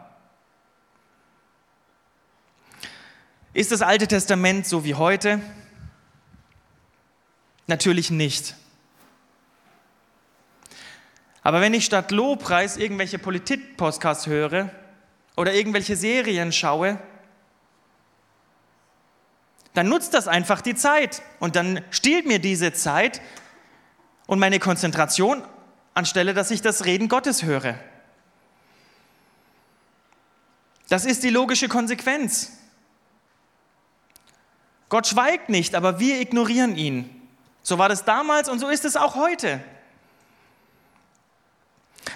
Ist 3.54 3.70
das 3.70 3.82
Alte 3.82 4.08
Testament 4.08 4.66
so 4.66 4.84
wie 4.84 4.94
heute? 4.94 5.40
Natürlich 7.66 8.10
nicht. 8.10 8.54
Aber 11.42 11.60
wenn 11.60 11.74
ich 11.74 11.84
statt 11.84 12.10
Lobpreis 12.10 12.76
irgendwelche 12.76 13.18
Politik-Podcasts 13.18 14.26
höre 14.26 14.70
oder 15.36 15.52
irgendwelche 15.52 15.96
Serien 15.96 16.52
schaue, 16.52 16.98
dann 19.74 19.88
nutzt 19.88 20.14
das 20.14 20.28
einfach 20.28 20.60
die 20.60 20.74
Zeit 20.74 21.22
und 21.40 21.56
dann 21.56 21.82
stiehlt 21.90 22.26
mir 22.26 22.38
diese 22.38 22.72
Zeit 22.72 23.20
und 24.26 24.38
meine 24.38 24.58
Konzentration 24.58 25.42
anstelle 25.94 26.34
dass 26.34 26.50
ich 26.50 26.62
das 26.62 26.84
Reden 26.84 27.08
Gottes 27.08 27.42
höre. 27.42 27.78
Das 30.88 31.04
ist 31.04 31.22
die 31.22 31.30
logische 31.30 31.68
Konsequenz. 31.68 32.52
Gott 34.88 35.06
schweigt 35.06 35.48
nicht, 35.48 35.74
aber 35.74 35.98
wir 35.98 36.20
ignorieren 36.20 36.76
ihn. 36.76 37.08
So 37.62 37.78
war 37.78 37.88
das 37.88 38.04
damals 38.04 38.48
und 38.48 38.58
so 38.58 38.68
ist 38.68 38.84
es 38.84 38.96
auch 38.96 39.14
heute. 39.14 39.62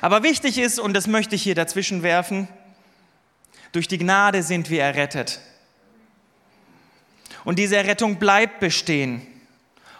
Aber 0.00 0.22
wichtig 0.22 0.58
ist, 0.58 0.78
und 0.78 0.92
das 0.92 1.06
möchte 1.06 1.36
ich 1.36 1.42
hier 1.42 1.54
dazwischen 1.54 2.02
werfen, 2.02 2.48
durch 3.72 3.88
die 3.88 3.98
Gnade 3.98 4.42
sind 4.42 4.68
wir 4.68 4.82
errettet. 4.82 5.40
Und 7.44 7.58
diese 7.58 7.76
Errettung 7.76 8.18
bleibt 8.18 8.60
bestehen. 8.60 9.26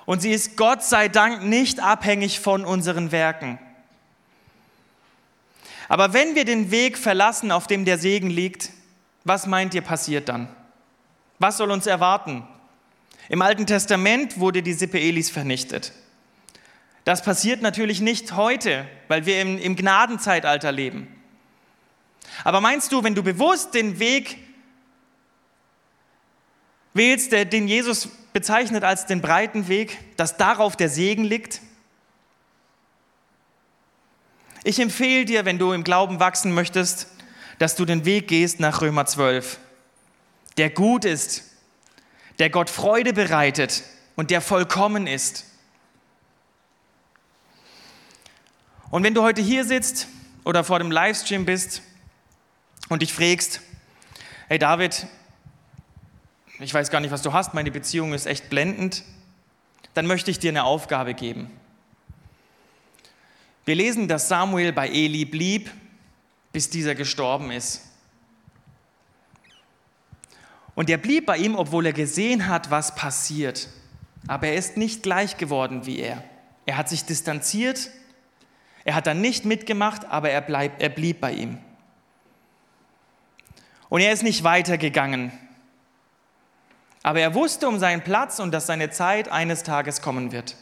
Und 0.05 0.21
sie 0.21 0.33
ist 0.33 0.57
Gott 0.57 0.83
sei 0.83 1.09
Dank 1.09 1.45
nicht 1.45 1.81
abhängig 1.81 2.41
von 2.41 2.65
unseren 2.65 3.13
Werken. 3.13 3.59
Aber 5.89 6.13
wenn 6.13 6.35
wir 6.35 6.45
den 6.45 6.71
Weg 6.71 6.99
verlassen, 6.99 7.53
auf 7.53 7.67
dem 7.67 7.85
der 7.85 7.99
Segen 7.99 8.31
liegt, 8.31 8.71
was 9.25 9.47
meint 9.47 9.75
ihr 9.75 9.83
passiert 9.83 10.29
dann? 10.29 10.49
Was 11.39 11.57
soll 11.57 11.71
uns 11.71 11.87
erwarten? 11.87 12.47
Im 13.29 13.43
Alten 13.43 13.67
Testament 13.67 14.39
wurde 14.39 14.63
die 14.63 14.73
Sippe 14.73 15.01
Elis 15.01 15.31
vernichtet. 15.31 15.93
Das 17.05 17.23
passiert 17.23 17.63
natürlich 17.63 18.01
nicht 18.01 18.33
heute, 18.33 18.87
weil 19.09 19.27
wir 19.27 19.41
im, 19.41 19.59
im 19.59 19.77
Gnadenzeitalter 19.77 20.73
leben. 20.73 21.09
Aber 22.45 22.61
meinst 22.61 22.91
du, 22.93 23.05
wenn 23.05 23.15
du 23.15 23.23
bewusst 23.23 23.75
den 23.75 23.99
Weg 23.99 24.39
wählst, 26.95 27.33
den 27.33 27.69
Jesus 27.69 28.09
bezeichnet 28.33 28.85
als 28.85 29.07
den 29.07 29.21
breiten 29.21 29.69
Weg, 29.69 29.99
dass 30.17 30.37
darauf 30.37 30.77
der 30.77 30.89
Segen 30.89 31.25
liegt? 31.25 31.61
Ich 34.67 34.81
empfehle 34.81 35.25
dir, 35.25 35.45
wenn 35.45 35.61
du 35.61 35.71
im 35.71 35.85
Glauben 35.85 36.19
wachsen 36.19 36.53
möchtest, 36.53 37.07
dass 37.61 37.77
du 37.77 37.85
den 37.85 38.05
Weg 38.05 38.27
gehst 38.27 38.59
nach 38.59 38.81
Römer 38.81 39.07
12, 39.07 39.61
der 40.57 40.71
gut 40.71 41.05
ist, 41.05 41.45
der 42.41 42.51
Gott 42.51 42.69
Freude 42.69 43.13
bereitet 43.13 43.85
und 44.17 44.33
der 44.33 44.41
vollkommen 44.41 45.07
ist. 45.07 45.45
Und 48.91 49.05
wenn 49.05 49.15
du 49.15 49.23
heute 49.23 49.41
hier 49.41 49.65
sitzt 49.65 50.09
oder 50.43 50.65
vor 50.65 50.81
dem 50.81 50.91
Livestream 50.91 51.45
bist 51.45 51.81
und 52.89 53.03
dich 53.03 53.13
fragst, 53.13 53.61
hey 54.49 54.59
David, 54.59 55.07
ich 56.59 56.75
weiß 56.75 56.91
gar 56.91 56.99
nicht, 56.99 57.13
was 57.13 57.23
du 57.23 57.33
hast, 57.33 57.55
meine 57.55 57.71
Beziehung 57.71 58.15
ist 58.15 58.27
echt 58.27 58.51
blendend, 58.51 59.05
dann 59.95 60.09
möchte 60.09 60.33
ich 60.33 60.41
dir 60.41 60.51
eine 60.51 60.65
Aufgabe 60.65 61.15
geben. 61.15 61.53
Wir 63.67 63.75
lesen, 63.75 64.07
dass 64.07 64.29
Samuel 64.29 64.73
bei 64.73 64.89
Eli 64.89 65.25
blieb, 65.25 65.71
bis 66.53 66.71
dieser 66.71 66.95
gestorben 66.95 67.51
ist. 67.51 67.83
Und 70.77 70.89
er 70.89 70.99
blieb 70.99 71.27
bei 71.27 71.37
ihm, 71.37 71.57
obwohl 71.57 71.87
er 71.87 71.93
gesehen 71.93 72.47
hat, 72.47 72.71
was 72.71 72.95
passiert. 72.95 73.69
Aber 74.29 74.47
er 74.47 74.55
ist 74.55 74.77
nicht 74.77 75.03
gleich 75.03 75.37
geworden 75.37 75.85
wie 75.85 75.99
er. 75.99 76.23
Er 76.65 76.77
hat 76.77 76.89
sich 76.89 77.05
distanziert, 77.05 77.91
er 78.85 78.95
hat 78.95 79.09
dann 79.09 79.21
nicht 79.21 79.45
mitgemacht, 79.45 80.05
aber 80.05 80.31
er, 80.31 80.43
bleib, 80.43 80.81
er 80.81 80.89
blieb 80.89 81.21
bei 81.21 81.33
ihm. 81.33 81.59
Und 83.89 84.01
er 84.01 84.13
ist 84.13 84.23
nicht 84.23 84.45
weitergegangen. 84.45 85.33
Aber 87.03 87.21
er 87.21 87.35
wusste 87.35 87.67
um 87.67 87.79
seinen 87.79 88.03
Platz 88.03 88.39
und 88.39 88.53
dass 88.53 88.67
seine 88.67 88.91
Zeit 88.91 89.29
eines 89.29 89.65
Tages 89.65 90.03
kommen 90.03 90.31
wird. 90.31 90.57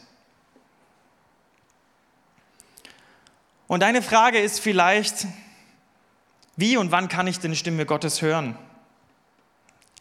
Und 3.67 3.83
eine 3.83 4.01
Frage 4.01 4.39
ist 4.39 4.59
vielleicht, 4.59 5.25
wie 6.55 6.77
und 6.77 6.91
wann 6.91 7.09
kann 7.09 7.27
ich 7.27 7.39
denn 7.39 7.51
die 7.51 7.57
Stimme 7.57 7.85
Gottes 7.85 8.21
hören? 8.21 8.57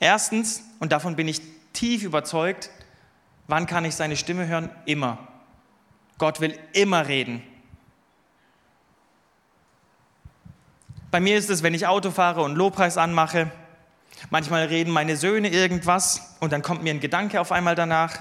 Erstens, 0.01 0.63
und 0.81 0.93
davon 0.93 1.17
bin 1.17 1.29
ich 1.29 1.41
tief 1.73 2.03
überzeugt, 2.03 2.71
wann 3.47 3.67
kann 3.67 3.85
ich 3.85 3.95
seine 3.95 4.17
Stimme 4.17 4.47
hören? 4.47 4.71
Immer. 4.85 5.19
Gott 6.19 6.41
will 6.41 6.59
immer 6.73 7.09
reden. 7.09 7.43
Bei 11.11 11.21
mir 11.21 11.37
ist 11.37 11.49
es, 11.49 11.63
wenn 11.63 11.75
ich 11.75 11.87
Auto 11.87 12.11
fahre 12.11 12.43
und 12.43 12.57
Lobpreis 12.57 12.99
anmache, 12.99 13.51
manchmal 14.31 14.67
reden 14.67 14.93
meine 14.93 15.17
Söhne 15.17 15.49
irgendwas 15.49 16.37
und 16.41 16.53
dann 16.53 16.63
kommt 16.63 16.83
mir 16.83 16.91
ein 16.91 17.01
Gedanke 17.01 17.41
auf 17.41 17.53
einmal 17.53 17.75
danach. 17.75 18.19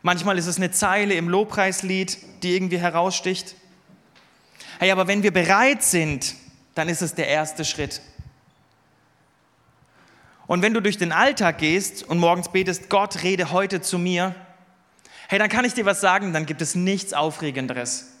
Manchmal 0.00 0.36
ist 0.36 0.46
es 0.46 0.56
eine 0.56 0.70
Zeile 0.70 1.14
im 1.14 1.28
Lobpreislied, 1.28 2.18
die 2.42 2.54
irgendwie 2.54 2.78
heraussticht. 2.78 3.54
Hey, 4.78 4.90
aber 4.90 5.06
wenn 5.06 5.22
wir 5.22 5.32
bereit 5.32 5.82
sind, 5.82 6.34
dann 6.74 6.88
ist 6.88 7.02
es 7.02 7.14
der 7.14 7.28
erste 7.28 7.64
Schritt. 7.64 8.00
Und 10.46 10.62
wenn 10.62 10.74
du 10.74 10.80
durch 10.80 10.98
den 10.98 11.12
Alltag 11.12 11.58
gehst 11.58 12.02
und 12.02 12.18
morgens 12.18 12.50
betest, 12.50 12.88
Gott, 12.88 13.22
rede 13.22 13.52
heute 13.52 13.80
zu 13.80 13.98
mir, 13.98 14.34
hey, 15.28 15.38
dann 15.38 15.48
kann 15.48 15.64
ich 15.64 15.74
dir 15.74 15.86
was 15.86 16.00
sagen, 16.00 16.32
dann 16.32 16.46
gibt 16.46 16.60
es 16.60 16.74
nichts 16.74 17.12
Aufregenderes. 17.12 18.12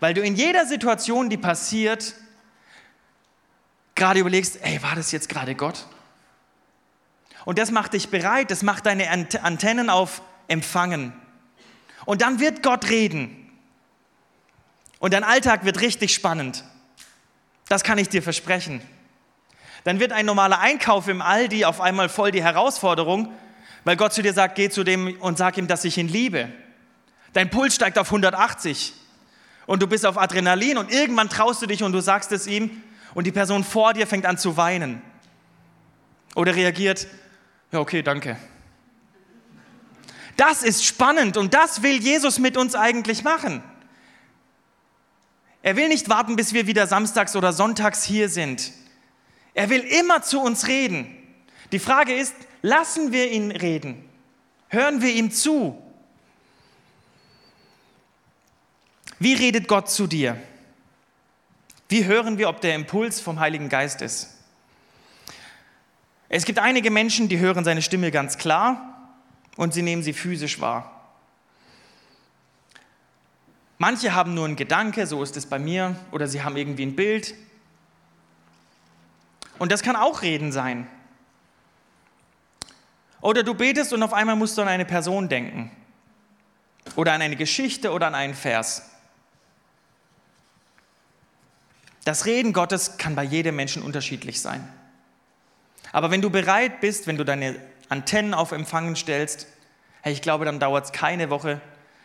Weil 0.00 0.14
du 0.14 0.22
in 0.22 0.36
jeder 0.36 0.66
Situation, 0.66 1.28
die 1.28 1.36
passiert, 1.36 2.14
gerade 3.94 4.20
überlegst, 4.20 4.58
ey, 4.62 4.82
war 4.82 4.94
das 4.94 5.12
jetzt 5.12 5.28
gerade 5.28 5.54
Gott? 5.54 5.86
Und 7.44 7.58
das 7.58 7.70
macht 7.70 7.92
dich 7.92 8.08
bereit, 8.08 8.50
das 8.50 8.62
macht 8.62 8.86
deine 8.86 9.10
Antennen 9.10 9.90
auf 9.90 10.22
Empfangen. 10.48 11.12
Und 12.04 12.22
dann 12.22 12.40
wird 12.40 12.62
Gott 12.62 12.88
reden. 12.88 13.45
Und 14.98 15.12
dein 15.12 15.24
Alltag 15.24 15.64
wird 15.64 15.80
richtig 15.80 16.14
spannend. 16.14 16.64
Das 17.68 17.82
kann 17.82 17.98
ich 17.98 18.08
dir 18.08 18.22
versprechen. 18.22 18.80
Dann 19.84 20.00
wird 20.00 20.12
ein 20.12 20.26
normaler 20.26 20.58
Einkauf 20.58 21.08
im 21.08 21.22
Aldi 21.22 21.64
auf 21.64 21.80
einmal 21.80 22.08
voll 22.08 22.30
die 22.30 22.42
Herausforderung, 22.42 23.32
weil 23.84 23.96
Gott 23.96 24.12
zu 24.12 24.22
dir 24.22 24.32
sagt, 24.32 24.56
geh 24.56 24.68
zu 24.68 24.82
dem 24.82 25.20
und 25.20 25.38
sag 25.38 25.58
ihm, 25.58 25.68
dass 25.68 25.84
ich 25.84 25.96
ihn 25.98 26.08
liebe. 26.08 26.48
Dein 27.32 27.50
Puls 27.50 27.74
steigt 27.74 27.98
auf 27.98 28.08
180 28.08 28.94
und 29.66 29.82
du 29.82 29.86
bist 29.86 30.06
auf 30.06 30.18
Adrenalin 30.18 30.78
und 30.78 30.90
irgendwann 30.90 31.28
traust 31.28 31.62
du 31.62 31.66
dich 31.66 31.82
und 31.82 31.92
du 31.92 32.00
sagst 32.00 32.32
es 32.32 32.46
ihm 32.46 32.82
und 33.14 33.26
die 33.26 33.32
Person 33.32 33.62
vor 33.62 33.92
dir 33.92 34.06
fängt 34.06 34.26
an 34.26 34.38
zu 34.38 34.56
weinen. 34.56 35.02
Oder 36.34 36.54
reagiert, 36.54 37.06
ja, 37.72 37.80
okay, 37.80 38.02
danke. 38.02 38.36
Das 40.36 40.62
ist 40.62 40.84
spannend 40.84 41.36
und 41.36 41.54
das 41.54 41.82
will 41.82 41.96
Jesus 41.96 42.38
mit 42.38 42.56
uns 42.56 42.74
eigentlich 42.74 43.22
machen. 43.22 43.62
Er 45.66 45.74
will 45.74 45.88
nicht 45.88 46.08
warten, 46.08 46.36
bis 46.36 46.52
wir 46.52 46.68
wieder 46.68 46.86
samstags 46.86 47.34
oder 47.34 47.52
sonntags 47.52 48.04
hier 48.04 48.28
sind. 48.28 48.70
Er 49.52 49.68
will 49.68 49.80
immer 49.80 50.22
zu 50.22 50.40
uns 50.40 50.68
reden. 50.68 51.12
Die 51.72 51.80
Frage 51.80 52.14
ist, 52.14 52.36
lassen 52.62 53.10
wir 53.10 53.32
ihn 53.32 53.50
reden? 53.50 54.08
Hören 54.68 55.02
wir 55.02 55.12
ihm 55.12 55.32
zu? 55.32 55.76
Wie 59.18 59.34
redet 59.34 59.66
Gott 59.66 59.90
zu 59.90 60.06
dir? 60.06 60.40
Wie 61.88 62.04
hören 62.04 62.38
wir, 62.38 62.48
ob 62.48 62.60
der 62.60 62.76
Impuls 62.76 63.20
vom 63.20 63.40
Heiligen 63.40 63.68
Geist 63.68 64.02
ist? 64.02 64.36
Es 66.28 66.44
gibt 66.44 66.60
einige 66.60 66.92
Menschen, 66.92 67.28
die 67.28 67.40
hören 67.40 67.64
seine 67.64 67.82
Stimme 67.82 68.12
ganz 68.12 68.38
klar 68.38 69.16
und 69.56 69.74
sie 69.74 69.82
nehmen 69.82 70.04
sie 70.04 70.12
physisch 70.12 70.60
wahr. 70.60 70.95
Manche 73.78 74.14
haben 74.14 74.34
nur 74.34 74.46
einen 74.46 74.56
Gedanke, 74.56 75.06
so 75.06 75.22
ist 75.22 75.36
es 75.36 75.46
bei 75.46 75.58
mir, 75.58 75.96
oder 76.10 76.26
sie 76.26 76.42
haben 76.42 76.56
irgendwie 76.56 76.86
ein 76.86 76.96
Bild. 76.96 77.34
Und 79.58 79.72
das 79.72 79.82
kann 79.82 79.96
auch 79.96 80.22
Reden 80.22 80.52
sein. 80.52 80.86
Oder 83.20 83.42
du 83.42 83.54
betest 83.54 83.92
und 83.92 84.02
auf 84.02 84.12
einmal 84.12 84.36
musst 84.36 84.56
du 84.56 84.62
an 84.62 84.68
eine 84.68 84.84
Person 84.84 85.28
denken. 85.28 85.70
Oder 86.94 87.12
an 87.12 87.22
eine 87.22 87.36
Geschichte 87.36 87.90
oder 87.90 88.06
an 88.06 88.14
einen 88.14 88.34
Vers. 88.34 88.90
Das 92.04 92.24
Reden 92.24 92.52
Gottes 92.52 92.98
kann 92.98 93.16
bei 93.16 93.24
jedem 93.24 93.56
Menschen 93.56 93.82
unterschiedlich 93.82 94.40
sein. 94.40 94.66
Aber 95.92 96.10
wenn 96.10 96.22
du 96.22 96.30
bereit 96.30 96.80
bist, 96.80 97.06
wenn 97.06 97.16
du 97.16 97.24
deine 97.24 97.56
Antennen 97.88 98.32
auf 98.32 98.52
Empfangen 98.52 98.94
stellst, 98.94 99.48
hey, 100.02 100.12
ich 100.12 100.22
glaube, 100.22 100.44
dann 100.44 100.60
dauert 100.60 100.84
es 100.84 100.92
keine 100.92 101.30
Woche, 101.30 101.60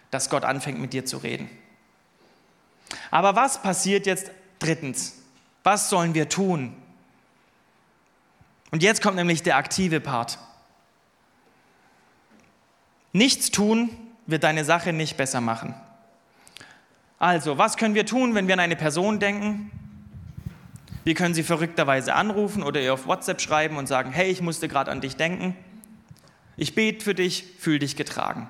dass 0.09 0.29
Gott 0.29 0.43
anfängt 0.43 0.79
mit 0.79 0.93
dir 0.93 1.05
zu 1.05 1.17
reden. 1.17 1.49
Aber 3.09 3.35
was 3.35 3.61
passiert 3.61 4.05
jetzt 4.05 4.31
drittens? 4.59 5.17
Was 5.63 5.89
sollen 5.89 6.13
wir 6.13 6.29
tun? 6.29 6.75
Und 8.71 8.83
jetzt 8.83 9.01
kommt 9.01 9.17
nämlich 9.17 9.43
der 9.43 9.57
aktive 9.57 9.99
Part. 9.99 10.39
Nichts 13.13 13.51
tun 13.51 13.89
wird 14.25 14.43
deine 14.43 14.63
Sache 14.63 14.93
nicht 14.93 15.17
besser 15.17 15.41
machen. 15.41 15.75
Also, 17.19 17.57
was 17.57 17.77
können 17.77 17.93
wir 17.93 18.05
tun, 18.05 18.33
wenn 18.33 18.47
wir 18.47 18.53
an 18.55 18.59
eine 18.59 18.75
Person 18.75 19.19
denken, 19.19 19.69
wir 21.03 21.13
können 21.13 21.33
sie 21.33 21.43
verrückterweise 21.43 22.13
anrufen 22.13 22.63
oder 22.63 22.79
ihr 22.79 22.93
auf 22.93 23.07
WhatsApp 23.07 23.41
schreiben 23.41 23.77
und 23.77 23.87
sagen, 23.87 24.11
hey, 24.11 24.31
ich 24.31 24.41
musste 24.41 24.67
gerade 24.67 24.91
an 24.91 25.01
dich 25.01 25.15
denken. 25.15 25.55
Ich 26.57 26.75
bete 26.75 27.03
für 27.03 27.15
dich, 27.15 27.45
fühl 27.59 27.79
dich 27.79 27.95
getragen. 27.95 28.47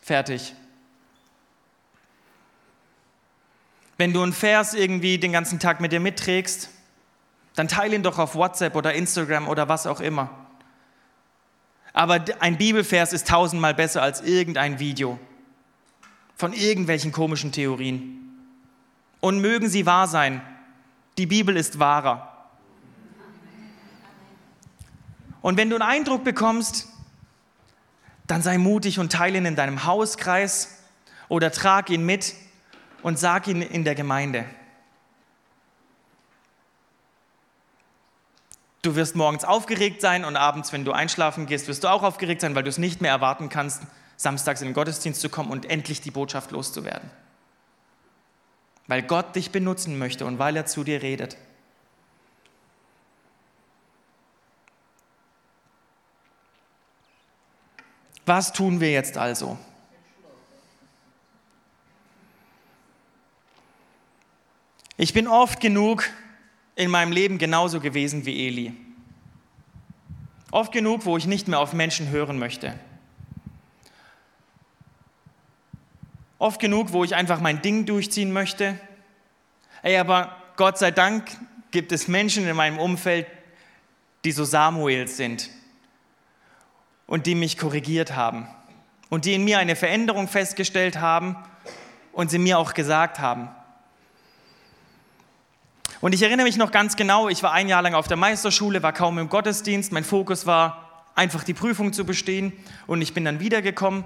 Fertig. 0.00 0.54
Wenn 4.02 4.12
du 4.12 4.20
einen 4.20 4.32
Vers 4.32 4.74
irgendwie 4.74 5.16
den 5.16 5.30
ganzen 5.30 5.60
Tag 5.60 5.80
mit 5.80 5.92
dir 5.92 6.00
mitträgst, 6.00 6.70
dann 7.54 7.68
teile 7.68 7.94
ihn 7.94 8.02
doch 8.02 8.18
auf 8.18 8.34
WhatsApp 8.34 8.74
oder 8.74 8.94
Instagram 8.94 9.46
oder 9.46 9.68
was 9.68 9.86
auch 9.86 10.00
immer. 10.00 10.28
Aber 11.92 12.24
ein 12.40 12.58
Bibelvers 12.58 13.12
ist 13.12 13.28
tausendmal 13.28 13.74
besser 13.74 14.02
als 14.02 14.20
irgendein 14.20 14.80
Video 14.80 15.20
von 16.34 16.52
irgendwelchen 16.52 17.12
komischen 17.12 17.52
Theorien. 17.52 18.42
Und 19.20 19.40
mögen 19.40 19.68
sie 19.68 19.86
wahr 19.86 20.08
sein. 20.08 20.42
Die 21.16 21.26
Bibel 21.26 21.56
ist 21.56 21.78
wahrer. 21.78 22.48
Und 25.42 25.56
wenn 25.56 25.70
du 25.70 25.76
einen 25.76 25.88
Eindruck 25.88 26.24
bekommst, 26.24 26.88
dann 28.26 28.42
sei 28.42 28.58
mutig 28.58 28.98
und 28.98 29.12
teile 29.12 29.38
ihn 29.38 29.46
in 29.46 29.54
deinem 29.54 29.84
Hauskreis 29.84 30.82
oder 31.28 31.52
trag 31.52 31.88
ihn 31.88 32.04
mit 32.04 32.34
und 33.02 33.18
sag 33.18 33.48
ihn 33.48 33.62
in 33.62 33.84
der 33.84 33.94
Gemeinde. 33.94 34.44
Du 38.82 38.96
wirst 38.96 39.14
morgens 39.14 39.44
aufgeregt 39.44 40.00
sein 40.00 40.24
und 40.24 40.36
abends, 40.36 40.72
wenn 40.72 40.84
du 40.84 40.92
einschlafen 40.92 41.46
gehst, 41.46 41.68
wirst 41.68 41.84
du 41.84 41.88
auch 41.88 42.02
aufgeregt 42.02 42.40
sein, 42.40 42.54
weil 42.54 42.64
du 42.64 42.68
es 42.68 42.78
nicht 42.78 43.00
mehr 43.00 43.12
erwarten 43.12 43.48
kannst, 43.48 43.82
samstags 44.16 44.60
in 44.60 44.68
den 44.68 44.74
Gottesdienst 44.74 45.20
zu 45.20 45.28
kommen 45.28 45.50
und 45.50 45.70
endlich 45.70 46.00
die 46.00 46.10
Botschaft 46.10 46.50
loszuwerden 46.50 47.10
weil 48.86 49.02
Gott 49.02 49.36
dich 49.36 49.52
benutzen 49.52 49.98
möchte 49.98 50.26
und 50.26 50.38
weil 50.38 50.56
er 50.56 50.66
zu 50.66 50.84
dir 50.84 51.02
redet. 51.02 51.36
Was 58.26 58.52
tun 58.52 58.80
wir 58.80 58.92
jetzt 58.92 59.16
also? 59.16 59.58
Ich 64.96 65.14
bin 65.14 65.26
oft 65.26 65.60
genug 65.60 66.04
in 66.74 66.90
meinem 66.90 67.12
Leben 67.12 67.38
genauso 67.38 67.80
gewesen 67.80 68.26
wie 68.26 68.46
Eli. 68.46 68.74
Oft 70.50 70.72
genug, 70.72 71.06
wo 71.06 71.16
ich 71.16 71.26
nicht 71.26 71.48
mehr 71.48 71.60
auf 71.60 71.72
Menschen 71.72 72.10
hören 72.10 72.38
möchte. 72.38 72.78
Oft 76.38 76.60
genug, 76.60 76.92
wo 76.92 77.04
ich 77.04 77.14
einfach 77.14 77.40
mein 77.40 77.62
Ding 77.62 77.86
durchziehen 77.86 78.32
möchte. 78.32 78.78
Ey, 79.82 79.96
aber 79.96 80.36
Gott 80.56 80.76
sei 80.76 80.90
Dank 80.90 81.30
gibt 81.70 81.92
es 81.92 82.08
Menschen 82.08 82.46
in 82.46 82.54
meinem 82.54 82.78
Umfeld, 82.78 83.26
die 84.24 84.32
so 84.32 84.44
Samuels 84.44 85.16
sind 85.16 85.48
und 87.06 87.26
die 87.26 87.34
mich 87.34 87.56
korrigiert 87.56 88.14
haben 88.14 88.46
und 89.08 89.24
die 89.24 89.34
in 89.34 89.44
mir 89.44 89.58
eine 89.58 89.74
Veränderung 89.76 90.28
festgestellt 90.28 91.00
haben 91.00 91.36
und 92.12 92.30
sie 92.30 92.38
mir 92.38 92.58
auch 92.58 92.74
gesagt 92.74 93.18
haben. 93.18 93.48
Und 96.02 96.12
ich 96.14 96.22
erinnere 96.22 96.44
mich 96.44 96.56
noch 96.56 96.72
ganz 96.72 96.96
genau, 96.96 97.28
ich 97.28 97.44
war 97.44 97.52
ein 97.52 97.68
Jahr 97.68 97.80
lang 97.80 97.94
auf 97.94 98.08
der 98.08 98.16
Meisterschule, 98.16 98.82
war 98.82 98.92
kaum 98.92 99.20
im 99.20 99.28
Gottesdienst, 99.28 99.92
mein 99.92 100.02
Fokus 100.02 100.46
war 100.46 101.04
einfach 101.14 101.44
die 101.44 101.54
Prüfung 101.54 101.92
zu 101.92 102.04
bestehen 102.04 102.52
und 102.88 103.00
ich 103.00 103.14
bin 103.14 103.24
dann 103.24 103.38
wiedergekommen 103.38 104.04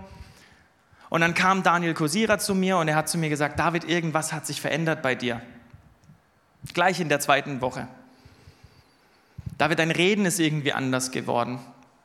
und 1.09 1.23
dann 1.23 1.33
kam 1.33 1.63
Daniel 1.63 1.95
Kosira 1.95 2.39
zu 2.39 2.55
mir 2.55 2.77
und 2.77 2.89
er 2.89 2.97
hat 2.97 3.09
zu 3.09 3.17
mir 3.17 3.31
gesagt, 3.31 3.59
David, 3.59 3.85
irgendwas 3.85 4.35
hat 4.35 4.47
sich 4.47 4.61
verändert 4.61 5.01
bei 5.01 5.15
dir. 5.15 5.41
Gleich 6.75 7.01
in 7.01 7.09
der 7.09 7.19
zweiten 7.19 7.63
Woche. 7.63 7.89
David, 9.57 9.79
dein 9.79 9.91
Reden 9.91 10.27
ist 10.27 10.39
irgendwie 10.39 10.75
anders 10.75 11.13
geworden. 11.13 11.61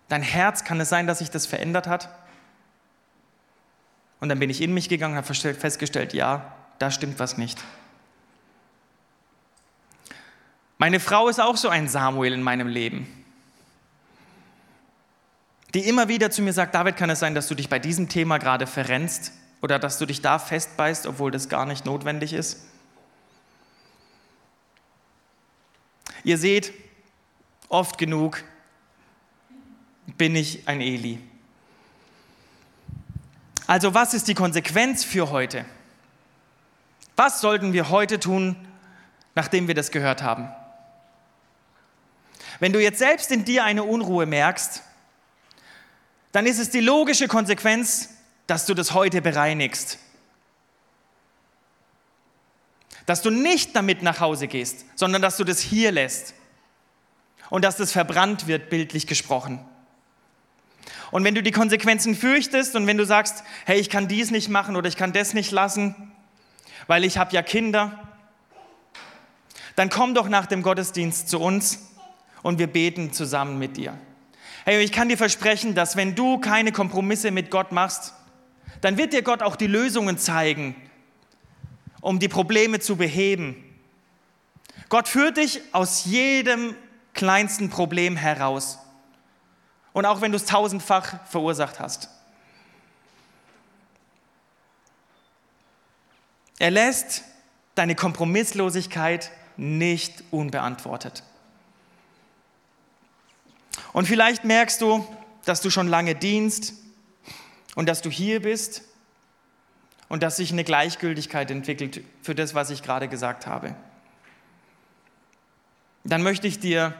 Dein 0.07 0.21
Herz, 0.21 0.63
kann 0.63 0.79
es 0.79 0.87
sein, 0.87 1.05
dass 1.05 1.19
sich 1.19 1.31
das 1.31 1.45
verändert 1.45 1.87
hat? 1.87 2.07
Und 4.21 4.29
dann 4.29 4.39
bin 4.39 4.49
ich 4.49 4.61
in 4.61 4.73
mich 4.73 4.87
gegangen 4.87 5.17
und 5.17 5.25
habe 5.25 5.53
festgestellt, 5.53 6.13
ja, 6.13 6.53
da 6.79 6.91
stimmt 6.91 7.19
was 7.19 7.37
nicht. 7.37 7.61
Meine 10.81 10.99
Frau 10.99 11.27
ist 11.27 11.39
auch 11.39 11.57
so 11.57 11.69
ein 11.69 11.87
Samuel 11.87 12.33
in 12.33 12.41
meinem 12.41 12.67
Leben 12.67 13.07
die 15.73 15.87
immer 15.87 16.07
wieder 16.07 16.31
zu 16.31 16.41
mir 16.41 16.53
sagt, 16.53 16.75
David, 16.75 16.97
kann 16.97 17.09
es 17.09 17.19
sein, 17.19 17.33
dass 17.33 17.47
du 17.47 17.55
dich 17.55 17.69
bei 17.69 17.79
diesem 17.79 18.09
Thema 18.09 18.39
gerade 18.39 18.67
verrennst 18.67 19.31
Oder 19.61 19.79
dass 19.79 19.99
du 19.99 20.05
dich 20.05 20.21
da 20.21 20.39
festbeißt, 20.39 21.05
obwohl 21.05 21.31
das 21.31 21.47
gar 21.47 21.65
nicht 21.65 21.85
notwendig 21.85 22.33
ist? 22.33 22.65
Ihr 26.23 26.37
seht, 26.37 26.73
oft 27.69 27.97
genug 27.97 28.43
bin 30.17 30.35
ich 30.35 30.67
ein 30.67 30.81
Eli. 30.81 31.19
Also 33.67 33.93
was 33.93 34.13
ist 34.13 34.27
die 34.27 34.33
Konsequenz 34.33 35.03
für 35.03 35.29
heute? 35.29 35.63
Was 37.15 37.39
sollten 37.39 37.71
wir 37.71 37.89
heute 37.89 38.19
tun, 38.19 38.55
nachdem 39.35 39.67
wir 39.67 39.75
das 39.75 39.91
gehört 39.91 40.21
haben? 40.21 40.49
Wenn 42.61 42.73
du 42.73 42.79
jetzt 42.79 42.99
selbst 42.99 43.31
in 43.31 43.43
dir 43.43 43.63
eine 43.63 43.83
Unruhe 43.83 44.27
merkst, 44.27 44.83
dann 46.31 46.45
ist 46.45 46.59
es 46.59 46.69
die 46.69 46.79
logische 46.79 47.27
Konsequenz, 47.27 48.09
dass 48.45 48.67
du 48.67 48.75
das 48.75 48.93
heute 48.93 49.19
bereinigst. 49.23 49.97
Dass 53.07 53.23
du 53.23 53.31
nicht 53.31 53.75
damit 53.75 54.03
nach 54.03 54.19
Hause 54.19 54.47
gehst, 54.47 54.85
sondern 54.93 55.23
dass 55.23 55.37
du 55.37 55.43
das 55.43 55.59
hier 55.59 55.91
lässt 55.91 56.35
und 57.49 57.65
dass 57.65 57.77
das 57.77 57.91
verbrannt 57.91 58.45
wird, 58.45 58.69
bildlich 58.69 59.07
gesprochen. 59.07 59.65
Und 61.09 61.23
wenn 61.23 61.33
du 61.33 61.41
die 61.41 61.51
Konsequenzen 61.51 62.15
fürchtest 62.15 62.75
und 62.75 62.85
wenn 62.85 62.97
du 62.97 63.07
sagst, 63.07 63.43
hey, 63.65 63.79
ich 63.79 63.89
kann 63.89 64.07
dies 64.07 64.29
nicht 64.29 64.49
machen 64.49 64.75
oder 64.75 64.87
ich 64.87 64.97
kann 64.97 65.13
das 65.13 65.33
nicht 65.33 65.49
lassen, 65.49 66.13
weil 66.85 67.05
ich 67.05 67.17
habe 67.17 67.33
ja 67.33 67.41
Kinder, 67.41 68.07
dann 69.75 69.89
komm 69.89 70.13
doch 70.13 70.29
nach 70.29 70.45
dem 70.45 70.61
Gottesdienst 70.61 71.27
zu 71.27 71.39
uns 71.39 71.90
und 72.43 72.59
wir 72.59 72.67
beten 72.67 73.13
zusammen 73.13 73.59
mit 73.59 73.77
dir. 73.77 73.97
Hey, 74.65 74.81
ich 74.83 74.91
kann 74.91 75.09
dir 75.09 75.17
versprechen, 75.17 75.75
dass 75.75 75.95
wenn 75.95 76.15
du 76.15 76.39
keine 76.39 76.71
Kompromisse 76.71 77.31
mit 77.31 77.49
Gott 77.49 77.71
machst, 77.71 78.13
dann 78.81 78.97
wird 78.97 79.13
dir 79.13 79.21
Gott 79.21 79.41
auch 79.41 79.55
die 79.55 79.67
Lösungen 79.67 80.17
zeigen, 80.17 80.75
um 82.01 82.19
die 82.19 82.27
Probleme 82.27 82.79
zu 82.79 82.95
beheben. 82.95 83.55
Gott 84.89 85.07
führt 85.07 85.37
dich 85.37 85.61
aus 85.71 86.05
jedem 86.05 86.75
kleinsten 87.13 87.69
Problem 87.69 88.15
heraus. 88.15 88.79
Und 89.93 90.05
auch 90.05 90.21
wenn 90.21 90.31
du 90.31 90.37
es 90.37 90.45
tausendfach 90.45 91.27
verursacht 91.27 91.79
hast. 91.79 92.09
Er 96.59 96.71
lässt 96.71 97.23
deine 97.75 97.95
Kompromisslosigkeit 97.95 99.31
nicht 99.57 100.23
unbeantwortet. 100.31 101.23
Und 103.93 104.07
vielleicht 104.07 104.43
merkst 104.43 104.81
du, 104.81 105.07
dass 105.45 105.61
du 105.61 105.69
schon 105.69 105.87
lange 105.87 106.15
dienst 106.15 106.73
und 107.75 107.87
dass 107.87 108.01
du 108.01 108.09
hier 108.09 108.41
bist 108.41 108.83
und 110.09 110.23
dass 110.23 110.37
sich 110.37 110.51
eine 110.51 110.63
Gleichgültigkeit 110.63 111.49
entwickelt 111.51 112.03
für 112.21 112.35
das, 112.35 112.53
was 112.53 112.69
ich 112.69 112.83
gerade 112.83 113.07
gesagt 113.07 113.47
habe. 113.47 113.75
Dann 116.03 116.23
möchte 116.23 116.47
ich 116.47 116.59
dir 116.59 116.93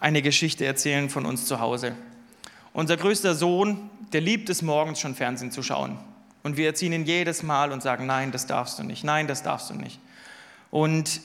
eine 0.00 0.22
Geschichte 0.22 0.64
erzählen 0.64 1.08
von 1.08 1.24
uns 1.26 1.46
zu 1.46 1.60
Hause. 1.60 1.94
Unser 2.72 2.96
größter 2.96 3.34
Sohn, 3.34 3.90
der 4.12 4.20
liebt 4.20 4.50
es 4.50 4.60
morgens 4.62 5.00
schon 5.00 5.14
Fernsehen 5.14 5.52
zu 5.52 5.62
schauen. 5.62 5.98
Und 6.42 6.56
wir 6.56 6.66
erziehen 6.66 6.92
ihn 6.92 7.06
jedes 7.06 7.42
Mal 7.42 7.72
und 7.72 7.82
sagen, 7.82 8.06
nein, 8.06 8.32
das 8.32 8.46
darfst 8.46 8.78
du 8.78 8.82
nicht, 8.82 9.04
nein, 9.04 9.26
das 9.26 9.42
darfst 9.42 9.70
du 9.70 9.74
nicht. 9.74 9.98
Und 10.70 11.20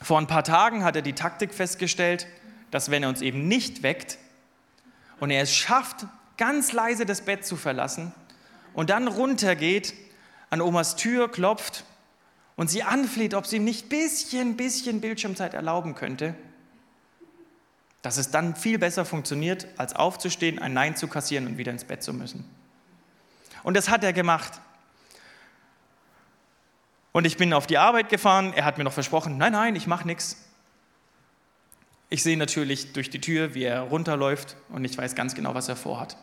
vor 0.00 0.18
ein 0.18 0.26
paar 0.26 0.44
Tagen 0.44 0.82
hat 0.82 0.96
er 0.96 1.02
die 1.02 1.12
Taktik 1.12 1.52
festgestellt, 1.52 2.26
dass 2.70 2.90
wenn 2.90 3.02
er 3.02 3.08
uns 3.08 3.22
eben 3.22 3.48
nicht 3.48 3.82
weckt 3.82 4.18
und 5.18 5.30
er 5.30 5.42
es 5.42 5.54
schafft, 5.54 6.06
ganz 6.36 6.72
leise 6.72 7.06
das 7.06 7.22
Bett 7.22 7.44
zu 7.44 7.56
verlassen 7.56 8.12
und 8.72 8.90
dann 8.90 9.08
runtergeht, 9.08 9.94
an 10.50 10.60
Omas 10.60 10.96
Tür 10.96 11.30
klopft 11.30 11.84
und 12.56 12.68
sie 12.68 12.82
anfleht, 12.82 13.34
ob 13.34 13.46
sie 13.46 13.56
ihm 13.56 13.64
nicht 13.64 13.88
bisschen, 13.88 14.56
bisschen 14.56 15.00
Bildschirmzeit 15.00 15.54
erlauben 15.54 15.94
könnte, 15.94 16.34
dass 18.02 18.16
es 18.16 18.30
dann 18.30 18.56
viel 18.56 18.78
besser 18.78 19.04
funktioniert, 19.04 19.66
als 19.76 19.94
aufzustehen, 19.94 20.58
ein 20.58 20.72
Nein 20.72 20.96
zu 20.96 21.08
kassieren 21.08 21.46
und 21.46 21.58
wieder 21.58 21.72
ins 21.72 21.84
Bett 21.84 22.02
zu 22.02 22.12
müssen. 22.12 22.44
Und 23.62 23.76
das 23.76 23.90
hat 23.90 24.02
er 24.02 24.12
gemacht. 24.12 24.60
Und 27.12 27.26
ich 27.26 27.36
bin 27.36 27.52
auf 27.52 27.66
die 27.66 27.78
Arbeit 27.78 28.08
gefahren, 28.08 28.52
er 28.54 28.64
hat 28.64 28.78
mir 28.78 28.84
noch 28.84 28.92
versprochen, 28.92 29.36
nein, 29.36 29.52
nein, 29.52 29.76
ich 29.76 29.86
mache 29.86 30.06
nichts. 30.06 30.36
Ich 32.12 32.24
sehe 32.24 32.36
natürlich 32.36 32.92
durch 32.92 33.08
die 33.08 33.20
Tür, 33.20 33.54
wie 33.54 33.62
er 33.62 33.82
runterläuft 33.82 34.56
und 34.70 34.84
ich 34.84 34.98
weiß 34.98 35.14
ganz 35.14 35.36
genau, 35.36 35.54
was 35.54 35.68
er 35.68 35.76
vorhat. 35.76 36.16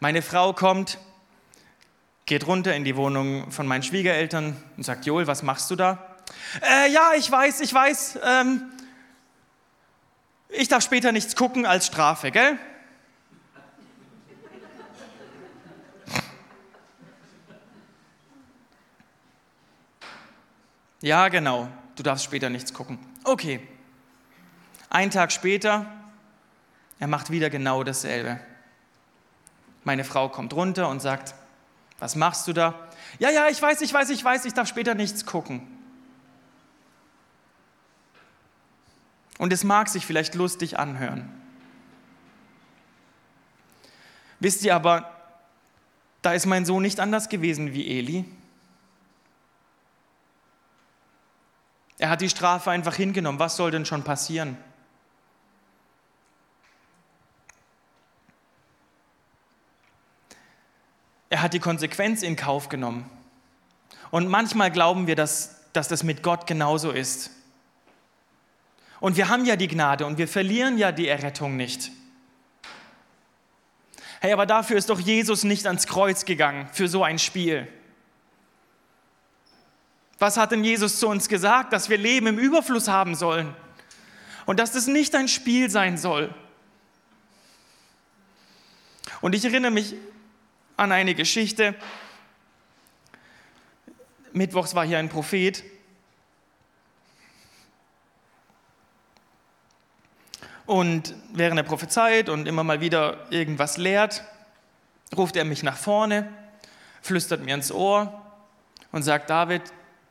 Meine 0.00 0.22
Frau 0.22 0.52
kommt, 0.52 0.98
geht 2.26 2.48
runter 2.48 2.74
in 2.74 2.82
die 2.82 2.96
Wohnung 2.96 3.52
von 3.52 3.68
meinen 3.68 3.84
Schwiegereltern 3.84 4.56
und 4.76 4.82
sagt, 4.82 5.06
Joel, 5.06 5.28
was 5.28 5.44
machst 5.44 5.70
du 5.70 5.76
da? 5.76 6.16
Äh, 6.68 6.90
ja, 6.90 7.12
ich 7.16 7.30
weiß, 7.30 7.60
ich 7.60 7.72
weiß. 7.72 8.18
Ähm, 8.24 8.72
ich 10.48 10.66
darf 10.66 10.82
später 10.82 11.12
nichts 11.12 11.36
gucken 11.36 11.64
als 11.64 11.86
Strafe, 11.86 12.32
gell? 12.32 12.58
Ja, 21.00 21.28
genau, 21.28 21.68
du 21.94 22.02
darfst 22.02 22.24
später 22.24 22.50
nichts 22.50 22.74
gucken. 22.74 22.98
Okay. 23.22 23.60
Ein 24.90 25.10
Tag 25.10 25.32
später, 25.32 25.86
er 26.98 27.06
macht 27.06 27.30
wieder 27.30 27.50
genau 27.50 27.84
dasselbe. 27.84 28.40
Meine 29.84 30.04
Frau 30.04 30.28
kommt 30.28 30.52
runter 30.54 30.88
und 30.88 31.00
sagt, 31.00 31.34
was 31.98 32.16
machst 32.16 32.46
du 32.48 32.52
da? 32.52 32.88
Ja, 33.18 33.30
ja, 33.30 33.48
ich 33.48 33.60
weiß, 33.60 33.80
ich 33.80 33.92
weiß, 33.92 34.10
ich 34.10 34.24
weiß, 34.24 34.44
ich 34.44 34.54
darf 34.54 34.68
später 34.68 34.94
nichts 34.94 35.26
gucken. 35.26 35.66
Und 39.38 39.52
es 39.52 39.64
mag 39.64 39.88
sich 39.88 40.04
vielleicht 40.04 40.34
lustig 40.34 40.78
anhören. 40.78 41.28
Wisst 44.40 44.64
ihr 44.64 44.74
aber, 44.74 45.12
da 46.22 46.32
ist 46.32 46.46
mein 46.46 46.64
Sohn 46.64 46.82
nicht 46.82 47.00
anders 47.00 47.28
gewesen 47.28 47.72
wie 47.72 47.98
Eli. 47.98 48.24
Er 51.98 52.10
hat 52.10 52.20
die 52.20 52.28
Strafe 52.28 52.70
einfach 52.70 52.94
hingenommen. 52.94 53.40
Was 53.40 53.56
soll 53.56 53.70
denn 53.70 53.84
schon 53.84 54.04
passieren? 54.04 54.56
Er 61.38 61.42
hat 61.42 61.54
die 61.54 61.60
Konsequenz 61.60 62.24
in 62.24 62.34
Kauf 62.34 62.68
genommen. 62.68 63.08
Und 64.10 64.26
manchmal 64.26 64.72
glauben 64.72 65.06
wir, 65.06 65.14
dass, 65.14 65.70
dass 65.72 65.86
das 65.86 66.02
mit 66.02 66.24
Gott 66.24 66.48
genauso 66.48 66.90
ist. 66.90 67.30
Und 68.98 69.16
wir 69.16 69.28
haben 69.28 69.44
ja 69.44 69.54
die 69.54 69.68
Gnade 69.68 70.04
und 70.04 70.18
wir 70.18 70.26
verlieren 70.26 70.78
ja 70.78 70.90
die 70.90 71.06
Errettung 71.06 71.56
nicht. 71.56 71.92
Hey, 74.18 74.32
aber 74.32 74.46
dafür 74.46 74.78
ist 74.78 74.90
doch 74.90 74.98
Jesus 74.98 75.44
nicht 75.44 75.64
ans 75.68 75.86
Kreuz 75.86 76.24
gegangen, 76.24 76.68
für 76.72 76.88
so 76.88 77.04
ein 77.04 77.20
Spiel. 77.20 77.68
Was 80.18 80.38
hat 80.38 80.50
denn 80.50 80.64
Jesus 80.64 80.98
zu 80.98 81.06
uns 81.06 81.28
gesagt? 81.28 81.72
Dass 81.72 81.88
wir 81.88 81.98
Leben 81.98 82.26
im 82.26 82.38
Überfluss 82.40 82.88
haben 82.88 83.14
sollen 83.14 83.54
und 84.44 84.58
dass 84.58 84.72
das 84.72 84.88
nicht 84.88 85.14
ein 85.14 85.28
Spiel 85.28 85.70
sein 85.70 85.98
soll. 85.98 86.34
Und 89.20 89.36
ich 89.36 89.44
erinnere 89.44 89.70
mich 89.70 89.94
an 90.78 90.92
eine 90.92 91.14
Geschichte. 91.14 91.74
Mittwochs 94.32 94.74
war 94.74 94.86
hier 94.86 94.98
ein 94.98 95.10
Prophet 95.10 95.62
Und 100.68 101.14
während 101.32 101.58
er 101.58 101.64
prophezeit 101.64 102.28
und 102.28 102.46
immer 102.46 102.62
mal 102.62 102.82
wieder 102.82 103.26
irgendwas 103.30 103.78
lehrt, 103.78 104.22
ruft 105.16 105.34
er 105.36 105.46
mich 105.46 105.62
nach 105.62 105.78
vorne, 105.78 106.28
flüstert 107.00 107.42
mir 107.42 107.54
ins 107.54 107.72
Ohr 107.72 108.20
und 108.92 109.02
sagt, 109.02 109.30
David, 109.30 109.62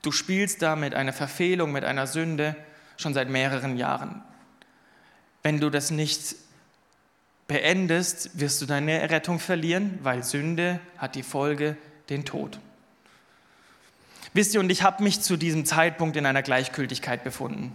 du 0.01 0.11
spielst 0.11 0.63
da 0.63 0.75
mit 0.75 0.95
einer 0.95 1.13
Verfehlung, 1.13 1.71
mit 1.71 1.83
einer 1.83 2.07
Sünde 2.07 2.55
schon 2.97 3.13
seit 3.13 3.29
mehreren 3.29 3.77
Jahren. 3.77 4.23
Wenn 5.43 5.59
du 5.59 5.69
das 5.69 5.91
nicht 5.91 6.35
beendest, 7.47 8.39
wirst 8.39 8.61
du 8.61 8.65
deine 8.65 9.09
Rettung 9.09 9.39
verlieren, 9.39 9.99
weil 10.03 10.23
Sünde 10.23 10.79
hat 10.97 11.15
die 11.15 11.23
Folge 11.23 11.77
den 12.09 12.25
Tod. 12.25 12.59
Wisst 14.33 14.53
ihr, 14.53 14.59
und 14.59 14.69
ich 14.69 14.83
habe 14.83 15.03
mich 15.03 15.21
zu 15.21 15.37
diesem 15.37 15.65
Zeitpunkt 15.65 16.15
in 16.17 16.25
einer 16.25 16.43
Gleichgültigkeit 16.43 17.23
befunden. 17.23 17.71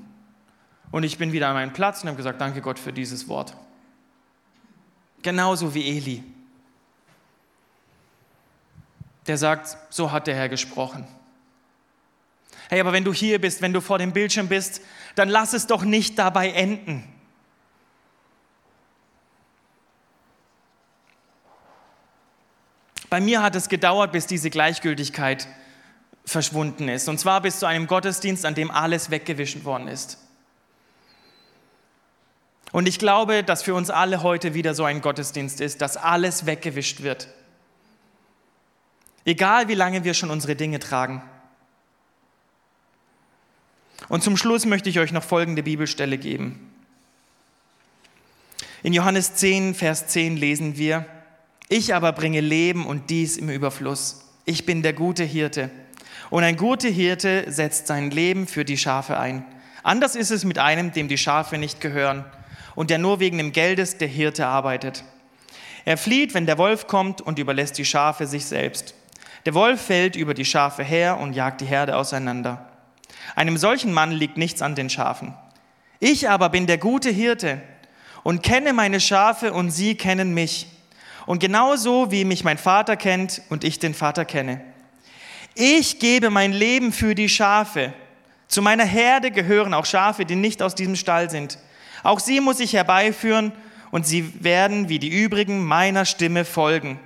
Und 0.91 1.05
ich 1.05 1.19
bin 1.19 1.33
wieder 1.33 1.49
an 1.49 1.55
meinen 1.55 1.73
Platz 1.73 2.03
und 2.03 2.09
habe 2.09 2.19
gesagt, 2.19 2.41
danke 2.41 2.61
Gott 2.61 2.79
für 2.79 2.93
dieses 2.93 3.27
Wort. 3.29 3.57
Genauso 5.23 5.75
wie 5.75 5.97
Eli. 5.97 6.23
Der 9.27 9.39
sagt, 9.39 9.77
so 9.89 10.13
hat 10.13 10.27
der 10.27 10.35
Herr 10.35 10.49
gesprochen. 10.49 11.07
Hey, 12.69 12.81
aber 12.81 12.93
wenn 12.93 13.05
du 13.05 13.13
hier 13.13 13.41
bist, 13.41 13.63
wenn 13.63 13.73
du 13.73 13.81
vor 13.81 13.99
dem 13.99 14.13
Bildschirm 14.13 14.49
bist, 14.49 14.83
dann 15.15 15.29
lass 15.29 15.53
es 15.53 15.67
doch 15.67 15.83
nicht 15.83 16.19
dabei 16.19 16.51
enden. 16.51 17.12
Bei 23.13 23.21
mir 23.21 23.43
hat 23.43 23.55
es 23.55 23.69
gedauert, 23.69 24.11
bis 24.11 24.27
diese 24.27 24.49
Gleichgültigkeit 24.49 25.47
verschwunden 26.25 26.89
ist. 26.89 27.11
Und 27.11 27.21
zwar 27.21 27.43
bis 27.43 27.59
zu 27.59 27.67
einem 27.67 27.87
Gottesdienst, 27.87 28.47
an 28.47 28.55
dem 28.55 28.71
alles 28.71 29.11
weggewischt 29.11 29.65
worden 29.65 29.87
ist. 29.87 30.17
Und 32.73 32.89
ich 32.89 32.99
glaube, 32.99 33.45
dass 33.45 33.63
für 33.63 33.75
uns 33.75 33.91
alle 33.91 34.23
heute 34.23 34.55
wieder 34.55 34.75
so 34.75 34.85
ein 34.85 35.03
Gottesdienst 35.03 35.61
ist, 35.61 35.83
dass 35.83 35.99
alles 35.99 36.47
weggewischt 36.47 37.03
wird. 37.03 37.29
Egal 39.27 39.69
wie 39.69 39.75
lange 39.75 40.05
wir 40.05 40.15
schon 40.15 40.31
unsere 40.31 40.57
Dinge 40.57 40.79
tragen. 40.79 41.23
Und 44.09 44.23
zum 44.23 44.39
Schluss 44.39 44.65
möchte 44.65 44.89
ich 44.89 44.99
euch 44.99 45.13
noch 45.13 45.23
folgende 45.23 45.63
Bibelstelle 45.63 46.17
geben. 46.17 46.73
In 48.83 48.95
Johannes 48.95 49.35
10, 49.35 49.75
Vers 49.75 50.07
10 50.07 50.39
lesen 50.39 50.79
wir, 50.79 51.05
ich 51.73 51.95
aber 51.95 52.13
bringe 52.13 52.41
Leben 52.41 52.87
und 52.87 53.09
dies 53.09 53.37
im 53.37 53.49
Überfluss. 53.49 54.29
Ich 54.45 54.67
bin 54.67 54.83
der 54.83 54.93
gute 54.93 55.25
Hirte. 55.25 55.71
Und 56.29 56.45
ein 56.45 56.57
guter 56.57 56.89
Hirte 56.89 57.51
setzt 57.51 57.87
sein 57.87 58.11
Leben 58.11 58.47
für 58.47 58.65
die 58.65 58.77
Schafe 58.77 59.19
ein. 59.19 59.45
Anders 59.83 60.15
ist 60.15 60.31
es 60.31 60.45
mit 60.45 60.59
einem, 60.59 60.93
dem 60.93 61.09
die 61.09 61.19
Schafe 61.19 61.57
nicht 61.57 61.81
gehören 61.81 62.25
und 62.75 62.91
der 62.91 62.99
nur 62.99 63.21
wegen 63.21 63.39
dem 63.39 63.53
Geldes 63.53 63.97
der 63.97 64.09
Hirte 64.09 64.47
arbeitet. 64.47 65.05
Er 65.85 65.97
flieht, 65.97 66.35
wenn 66.35 66.47
der 66.47 66.59
Wolf 66.59 66.87
kommt 66.87 67.21
und 67.21 67.39
überlässt 67.39 67.79
die 67.79 67.85
Schafe 67.85 68.27
sich 68.27 68.45
selbst. 68.45 68.95
Der 69.47 69.55
Wolf 69.55 69.81
fällt 69.81 70.15
über 70.15 70.35
die 70.35 70.45
Schafe 70.45 70.85
her 70.85 71.19
und 71.19 71.33
jagt 71.33 71.61
die 71.63 71.67
Herde 71.67 71.97
auseinander. 71.97 72.69
Einem 73.35 73.57
solchen 73.57 73.93
Mann 73.93 74.13
liegt 74.13 74.37
nichts 74.37 74.63
an 74.63 74.75
den 74.75 74.91
Schafen. 74.91 75.35
Ich 76.01 76.29
aber 76.29 76.51
bin 76.51 76.67
der 76.67 76.79
gute 76.79 77.11
Hirte 77.11 77.63
und 78.23 78.43
kenne 78.43 78.73
meine 78.73 79.01
Schafe 79.01 79.53
und 79.53 79.71
sie 79.71 79.95
kennen 79.95 80.35
mich. 80.35 80.67
Und 81.27 81.39
genauso 81.39 82.11
wie 82.11 82.25
mich 82.25 82.45
mein 82.45 82.59
Vater 82.59 82.97
kennt 82.97 83.43
und 83.49 83.65
ich 83.65 83.79
den 83.79 83.95
Vater 83.95 84.25
kenne. 84.25 84.61
Ich 85.55 85.99
gebe 85.99 86.31
mein 86.31 86.53
Leben 86.53 86.93
für 86.93 87.15
die 87.15 87.29
Schafe. 87.29 87.93
Zu 88.49 88.63
meiner 88.63 88.85
Herde 88.85 89.31
gehören 89.31 89.75
auch 89.75 89.87
Schafe, 89.87 90.25
die 90.25 90.37
nicht 90.37 90.63
aus 90.63 90.75
diesem 90.75 90.97
Stall 90.97 91.31
sind. 91.31 91.59
Auch 92.03 92.21
sie 92.21 92.41
muss 92.41 92.61
ich 92.61 92.73
herbeiführen 92.73 93.53
und 93.91 94.07
sie 94.07 94.43
werden 94.43 94.89
wie 94.89 94.99
die 94.99 95.23
übrigen 95.23 95.65
meiner 95.65 96.05
Stimme 96.05 96.45
folgen. 96.45 96.99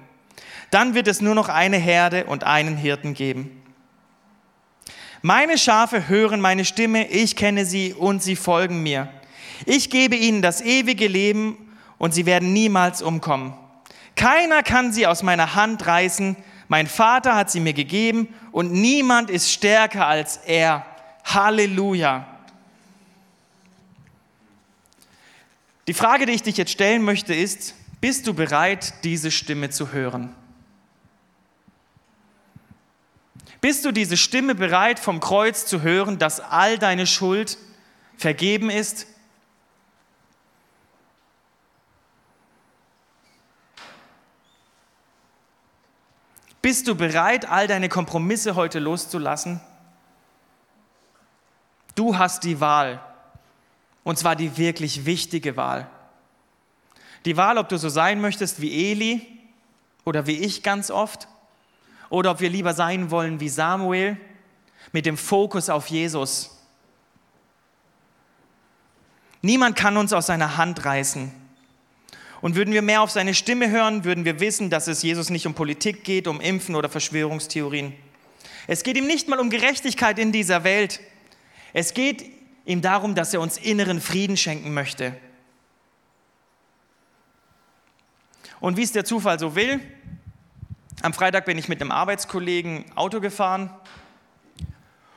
Dann 0.71 0.95
wird 0.95 1.09
es 1.09 1.21
nur 1.21 1.35
noch 1.35 1.49
eine 1.49 1.77
Herde 1.77 2.25
und 2.25 2.45
einen 2.45 2.77
Hirten 2.77 3.15
geben. 3.15 3.63
Meine 5.23 5.59
Schafe 5.59 6.09
hören 6.09 6.41
meine 6.41 6.65
Stimme, 6.65 7.09
ich 7.09 7.37
kenne 7.37 7.65
sie 7.65 7.93
und 7.95 8.23
sie 8.23 8.37
folgen 8.37 8.83
mir. 8.83 9.09
Ich 9.65 9.91
gebe 9.91 10.15
ihnen 10.15 10.43
das 10.43 10.61
ewige 10.61 11.09
Leben 11.09 11.57
und 11.99 12.15
sie 12.15 12.27
werden 12.27 12.53
niemals 12.53 13.03
umkommen. 13.03 13.55
Keiner 14.17 14.63
kann 14.63 14.93
sie 14.93 15.07
aus 15.07 15.23
meiner 15.23 15.55
Hand 15.55 15.87
reißen. 15.87 16.37
Mein 16.69 16.87
Vater 16.87 17.37
hat 17.37 17.51
sie 17.51 17.61
mir 17.61 17.75
gegeben 17.75 18.35
und 18.51 18.73
niemand 18.73 19.31
ist 19.31 19.53
stärker 19.53 20.07
als 20.07 20.39
er. 20.39 20.85
Halleluja. 21.25 22.27
Die 25.87 25.95
Frage, 25.95 26.27
die 26.27 26.33
ich 26.33 26.43
dich 26.43 26.57
jetzt 26.57 26.73
stellen 26.73 27.03
möchte, 27.03 27.35
ist, 27.35 27.75
bist 28.01 28.27
du 28.27 28.35
bereit, 28.35 29.05
diese 29.05 29.31
Stimme 29.31 29.71
zu 29.71 29.93
hören? 29.93 30.35
Bist 33.61 33.85
du 33.85 33.93
diese 33.93 34.17
Stimme 34.17 34.55
bereit, 34.55 34.99
vom 34.99 35.21
Kreuz 35.21 35.67
zu 35.67 35.83
hören, 35.83 36.19
dass 36.19 36.41
all 36.41 36.79
deine 36.79 37.07
Schuld 37.07 37.59
vergeben 38.17 38.71
ist? 38.71 39.07
Bist 46.67 46.89
du 46.89 46.97
bereit, 46.97 47.49
all 47.49 47.69
deine 47.69 47.89
Kompromisse 47.89 48.57
heute 48.57 48.81
loszulassen? 48.81 49.61
Du 51.95 52.19
hast 52.19 52.43
die 52.43 52.59
Wahl. 52.59 53.01
Und 54.03 54.19
zwar 54.19 54.35
die 54.35 54.57
wirklich 54.57 55.07
wichtige 55.07 55.57
Wahl. 55.57 55.89
Die 57.25 57.37
Wahl, 57.37 57.59
ob 57.59 57.69
du 57.69 57.79
so 57.79 57.89
sein 57.89 58.21
möchtest 58.21 58.61
wie 58.61 58.91
Eli 58.91 59.25
oder 60.05 60.27
wie 60.27 60.39
ich 60.41 60.65
ganz 60.65 60.91
oft, 60.91 61.29
oder 62.11 62.33
ob 62.33 62.41
wir 62.41 62.51
lieber 62.51 62.75
sein 62.75 63.13
wollen 63.13 63.39
wie 63.39 63.49
Samuel 63.49 64.17
mit 64.91 65.07
dem 65.07 65.17
Fokus 65.17 65.71
auf 65.71 65.87
Jesus. 65.87 66.51
Niemand 69.41 69.77
kann 69.77 69.97
uns 69.97 70.13
aus 70.13 70.27
seiner 70.27 70.57
Hand 70.57 70.85
reißen. 70.85 71.31
Und 72.47 72.55
würden 72.55 72.73
wir 72.73 72.83
mehr 72.83 73.03
auf 73.03 73.11
seine 73.11 73.35
Stimme 73.35 73.71
hören, 73.71 74.05
würden 74.05 74.25
wir 74.25 74.39
wissen, 74.39 74.71
dass 74.71 74.87
es 74.87 75.03
Jesus 75.03 75.31
nicht 75.31 75.49
um 75.49 75.55
Politik 75.55 76.05
geht, 76.05 76.29
um 76.29 76.41
Impfen 76.41 76.77
oder 76.77 76.89
Verschwörungstheorien. 76.89 77.93
Es 78.69 78.85
geht 78.85 78.97
ihm 78.97 79.09
nicht 79.09 79.27
mal 79.27 79.41
um 79.41 79.51
Gerechtigkeit 79.51 80.17
in 80.21 80.31
dieser 80.31 80.63
Welt. 80.63 81.01
Es 81.73 81.93
geht 81.93 82.25
ihm 82.65 82.83
darum, 82.83 83.17
dass 83.17 83.35
er 83.35 83.41
uns 83.41 83.59
inneren 83.59 84.01
Frieden 84.01 84.37
schenken 84.37 84.73
möchte. 84.73 85.17
Und 88.61 88.77
wie 88.77 88.85
es 88.85 88.93
der 88.93 89.05
Zufall 89.05 89.41
so 89.41 89.57
will, 89.57 89.81
am 91.03 91.15
Freitag 91.15 91.47
bin 91.47 91.59
ich 91.59 91.69
mit 91.69 91.81
einem 91.81 91.91
Arbeitskollegen 91.91 92.85
Auto 92.95 93.21
gefahren 93.21 93.71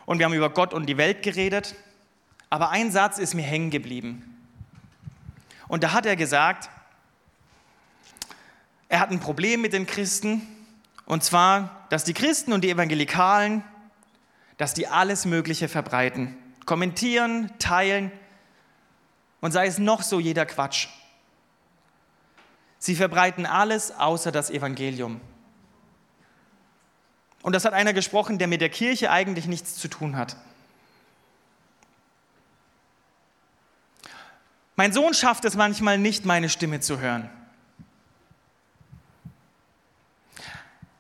und 0.08 0.18
wir 0.18 0.26
haben 0.26 0.34
über 0.34 0.50
Gott 0.50 0.74
und 0.74 0.88
die 0.88 0.98
Welt 0.98 1.22
geredet. 1.22 1.76
Aber 2.50 2.72
ein 2.72 2.92
Satz 2.92 3.20
ist 3.20 3.36
mir 3.36 3.44
hängen 3.44 3.70
geblieben. 3.70 4.36
Und 5.68 5.84
da 5.84 5.94
hat 5.94 6.08
er 6.08 6.16
gesagt, 6.16 6.72
er 8.90 9.00
hat 9.00 9.12
ein 9.12 9.20
Problem 9.20 9.62
mit 9.62 9.72
den 9.74 9.88
Christen, 9.88 10.42
und 11.06 11.24
zwar, 11.24 11.88
dass 11.90 12.04
die 12.04 12.14
Christen 12.14 12.54
und 12.54 12.64
die 12.64 12.70
Evangelikalen, 12.70 13.64
dass 14.58 14.74
die 14.74 14.88
alles 14.88 15.26
Mögliche 15.26 15.70
verbreiten 15.70 16.36
kommentieren, 16.70 17.50
teilen 17.58 18.12
und 19.42 19.52
sei 19.54 19.66
es 19.66 19.80
noch 19.80 20.04
so 20.04 20.20
jeder 20.20 20.46
Quatsch. 20.46 20.88
Sie 22.78 22.96
verbreiten 22.96 23.48
alles 23.48 23.90
außer 23.92 24.32
das 24.32 24.52
Evangelium. 24.52 25.20
Und 27.42 27.54
das 27.54 27.66
hat 27.66 27.74
einer 27.74 27.92
gesprochen, 27.92 28.38
der 28.38 28.48
mit 28.48 28.62
der 28.62 28.70
Kirche 28.70 29.10
eigentlich 29.10 29.48
nichts 29.48 29.78
zu 29.78 29.88
tun 29.88 30.16
hat. 30.16 30.38
Mein 34.76 34.94
Sohn 34.94 35.16
schafft 35.16 35.46
es 35.46 35.56
manchmal 35.56 35.98
nicht, 35.98 36.24
meine 36.26 36.50
Stimme 36.50 36.82
zu 36.82 37.00
hören. 37.00 37.32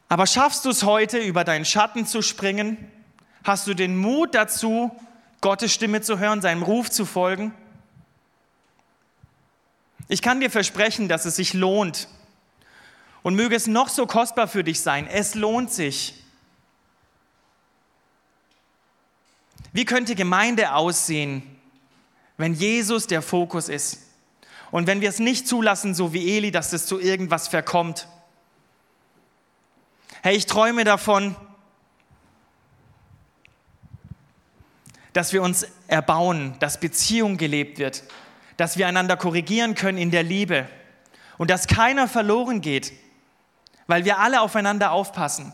Aber 0.09 0.25
schaffst 0.25 0.65
du 0.65 0.71
es 0.71 0.83
heute, 0.83 1.19
über 1.19 1.43
deinen 1.43 1.65
Schatten 1.65 2.05
zu 2.07 2.23
springen? 2.23 2.77
Hast 3.43 3.67
du 3.67 3.75
den 3.75 3.95
Mut 3.95 4.33
dazu, 4.33 4.91
Gottes 5.39 5.71
Stimme 5.71 6.01
zu 6.01 6.17
hören, 6.17 6.41
seinem 6.41 6.63
Ruf 6.63 6.89
zu 6.89 7.05
folgen? 7.05 7.53
Ich 10.07 10.23
kann 10.23 10.39
dir 10.39 10.49
versprechen, 10.49 11.07
dass 11.07 11.25
es 11.25 11.35
sich 11.35 11.53
lohnt. 11.53 12.07
Und 13.21 13.35
möge 13.35 13.55
es 13.55 13.67
noch 13.67 13.89
so 13.89 14.07
kostbar 14.07 14.47
für 14.47 14.63
dich 14.63 14.81
sein, 14.81 15.05
es 15.07 15.35
lohnt 15.35 15.71
sich. 15.71 16.15
Wie 19.71 19.85
könnte 19.85 20.15
Gemeinde 20.15 20.73
aussehen, 20.73 21.43
wenn 22.37 22.55
Jesus 22.55 23.05
der 23.05 23.21
Fokus 23.21 23.69
ist? 23.69 23.99
Und 24.71 24.87
wenn 24.87 25.01
wir 25.01 25.09
es 25.09 25.19
nicht 25.19 25.47
zulassen, 25.47 25.93
so 25.93 26.13
wie 26.13 26.35
Eli, 26.35 26.49
dass 26.49 26.73
es 26.73 26.87
zu 26.87 26.99
irgendwas 26.99 27.47
verkommt. 27.47 28.07
Hey, 30.21 30.35
ich 30.35 30.45
träume 30.47 30.83
davon, 30.83 31.35
dass 35.13 35.31
wir 35.31 35.41
uns 35.41 35.65
erbauen, 35.87 36.55
dass 36.59 36.79
Beziehung 36.79 37.37
gelebt 37.37 37.79
wird, 37.79 38.03
dass 38.57 38.77
wir 38.77 38.87
einander 38.87 39.15
korrigieren 39.15 39.75
können 39.75 39.97
in 39.97 40.11
der 40.11 40.23
Liebe 40.23 40.67
und 41.37 41.49
dass 41.49 41.67
keiner 41.67 42.07
verloren 42.07 42.59
geht, 42.59 42.91
weil 43.87 44.03
wir 44.03 44.19
alle 44.19 44.41
aufeinander 44.41 44.91
aufpassen. 44.91 45.53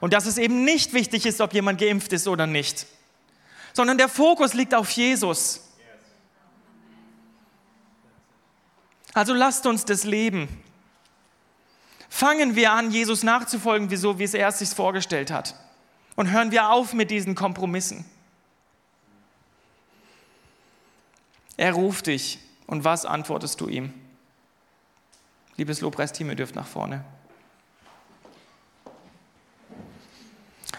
Und 0.00 0.12
dass 0.12 0.26
es 0.26 0.38
eben 0.38 0.64
nicht 0.64 0.92
wichtig 0.92 1.24
ist, 1.24 1.40
ob 1.40 1.54
jemand 1.54 1.80
geimpft 1.80 2.12
ist 2.12 2.26
oder 2.26 2.48
nicht, 2.48 2.86
sondern 3.72 3.96
der 3.96 4.08
Fokus 4.08 4.54
liegt 4.54 4.74
auf 4.74 4.90
Jesus. 4.90 5.68
Also 9.14 9.34
lasst 9.34 9.66
uns 9.66 9.84
das 9.84 10.02
leben. 10.02 10.61
Fangen 12.14 12.56
wir 12.56 12.72
an, 12.72 12.90
Jesus 12.90 13.22
nachzufolgen, 13.22 13.90
wieso, 13.90 14.18
wie 14.18 14.24
es 14.24 14.34
er 14.34 14.52
sich 14.52 14.68
vorgestellt 14.68 15.30
hat. 15.30 15.54
Und 16.14 16.30
hören 16.30 16.50
wir 16.50 16.68
auf 16.68 16.92
mit 16.92 17.10
diesen 17.10 17.34
Kompromissen. 17.34 18.04
Er 21.56 21.72
ruft 21.72 22.08
dich. 22.08 22.38
Und 22.66 22.84
was 22.84 23.06
antwortest 23.06 23.62
du 23.62 23.68
ihm? 23.68 23.94
Liebes 25.56 25.80
Lobpreisteam, 25.80 26.28
ihr 26.28 26.36
dürft 26.36 26.54
nach 26.54 26.66
vorne. 26.66 27.02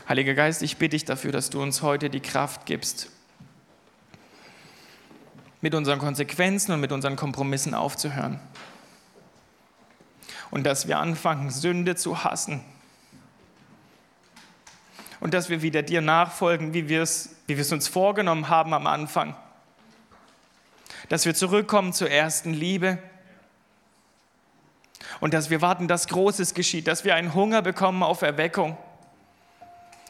Heiliger 0.07 0.35
Geist, 0.35 0.61
ich 0.61 0.77
bitte 0.77 0.91
dich 0.91 1.03
dafür, 1.03 1.31
dass 1.31 1.49
du 1.49 1.63
uns 1.63 1.81
heute 1.81 2.11
die 2.11 2.21
Kraft 2.21 2.67
gibst, 2.67 3.09
mit 5.61 5.73
unseren 5.73 5.97
Konsequenzen 5.97 6.73
und 6.73 6.79
mit 6.79 6.91
unseren 6.91 7.15
Kompromissen 7.15 7.73
aufzuhören. 7.73 8.39
Und 10.53 10.65
dass 10.65 10.87
wir 10.87 10.99
anfangen, 10.99 11.49
Sünde 11.49 11.95
zu 11.95 12.23
hassen. 12.23 12.61
Und 15.19 15.33
dass 15.33 15.49
wir 15.49 15.63
wieder 15.63 15.81
dir 15.81 15.99
nachfolgen, 15.99 16.75
wie 16.75 16.87
wir 16.89 17.01
es, 17.01 17.37
wie 17.47 17.55
uns 17.55 17.87
vorgenommen 17.87 18.49
haben 18.49 18.75
am 18.75 18.85
Anfang. 18.85 19.35
Dass 21.09 21.25
wir 21.25 21.33
zurückkommen 21.33 21.91
zur 21.91 22.11
ersten 22.11 22.53
Liebe. 22.53 22.99
Und 25.21 25.33
dass 25.33 25.49
wir 25.49 25.63
warten, 25.63 25.87
dass 25.87 26.07
Großes 26.07 26.53
geschieht, 26.53 26.85
dass 26.85 27.03
wir 27.03 27.15
einen 27.15 27.33
Hunger 27.33 27.63
bekommen 27.63 28.03
auf 28.03 28.21
Erweckung. 28.21 28.77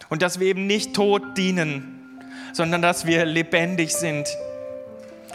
Und 0.10 0.22
dass 0.22 0.41
wir 0.41 0.48
eben 0.48 0.68
nicht 0.68 0.94
tot 0.94 1.38
dienen, 1.38 2.22
sondern 2.52 2.82
dass 2.82 3.06
wir 3.06 3.24
lebendig 3.24 3.96
sind 3.96 4.28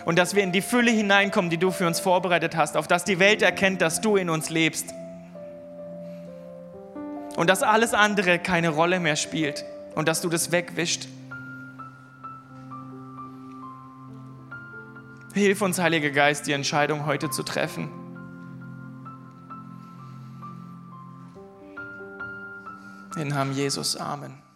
und 0.04 0.18
dass 0.18 0.34
wir 0.34 0.42
in 0.42 0.52
die 0.52 0.62
Fülle 0.62 0.90
hineinkommen, 0.90 1.50
die 1.50 1.56
du 1.56 1.70
für 1.70 1.86
uns 1.86 1.98
vorbereitet 1.98 2.56
hast, 2.56 2.76
auf 2.76 2.88
dass 2.88 3.04
die 3.04 3.18
Welt 3.18 3.40
erkennt, 3.40 3.80
dass 3.80 4.02
du 4.02 4.16
in 4.16 4.28
uns 4.28 4.50
lebst. 4.50 4.94
Und 7.38 7.48
dass 7.48 7.62
alles 7.62 7.94
andere 7.94 8.40
keine 8.40 8.70
Rolle 8.70 8.98
mehr 8.98 9.14
spielt 9.14 9.64
und 9.94 10.08
dass 10.08 10.20
du 10.20 10.28
das 10.28 10.50
wegwischt. 10.50 11.06
Hilf 15.34 15.62
uns, 15.62 15.78
Heiliger 15.78 16.10
Geist, 16.10 16.48
die 16.48 16.52
Entscheidung 16.52 17.06
heute 17.06 17.30
zu 17.30 17.44
treffen. 17.44 17.90
In 23.16 23.28
Namen 23.28 23.52
Jesus, 23.52 23.96
Amen. 23.96 24.47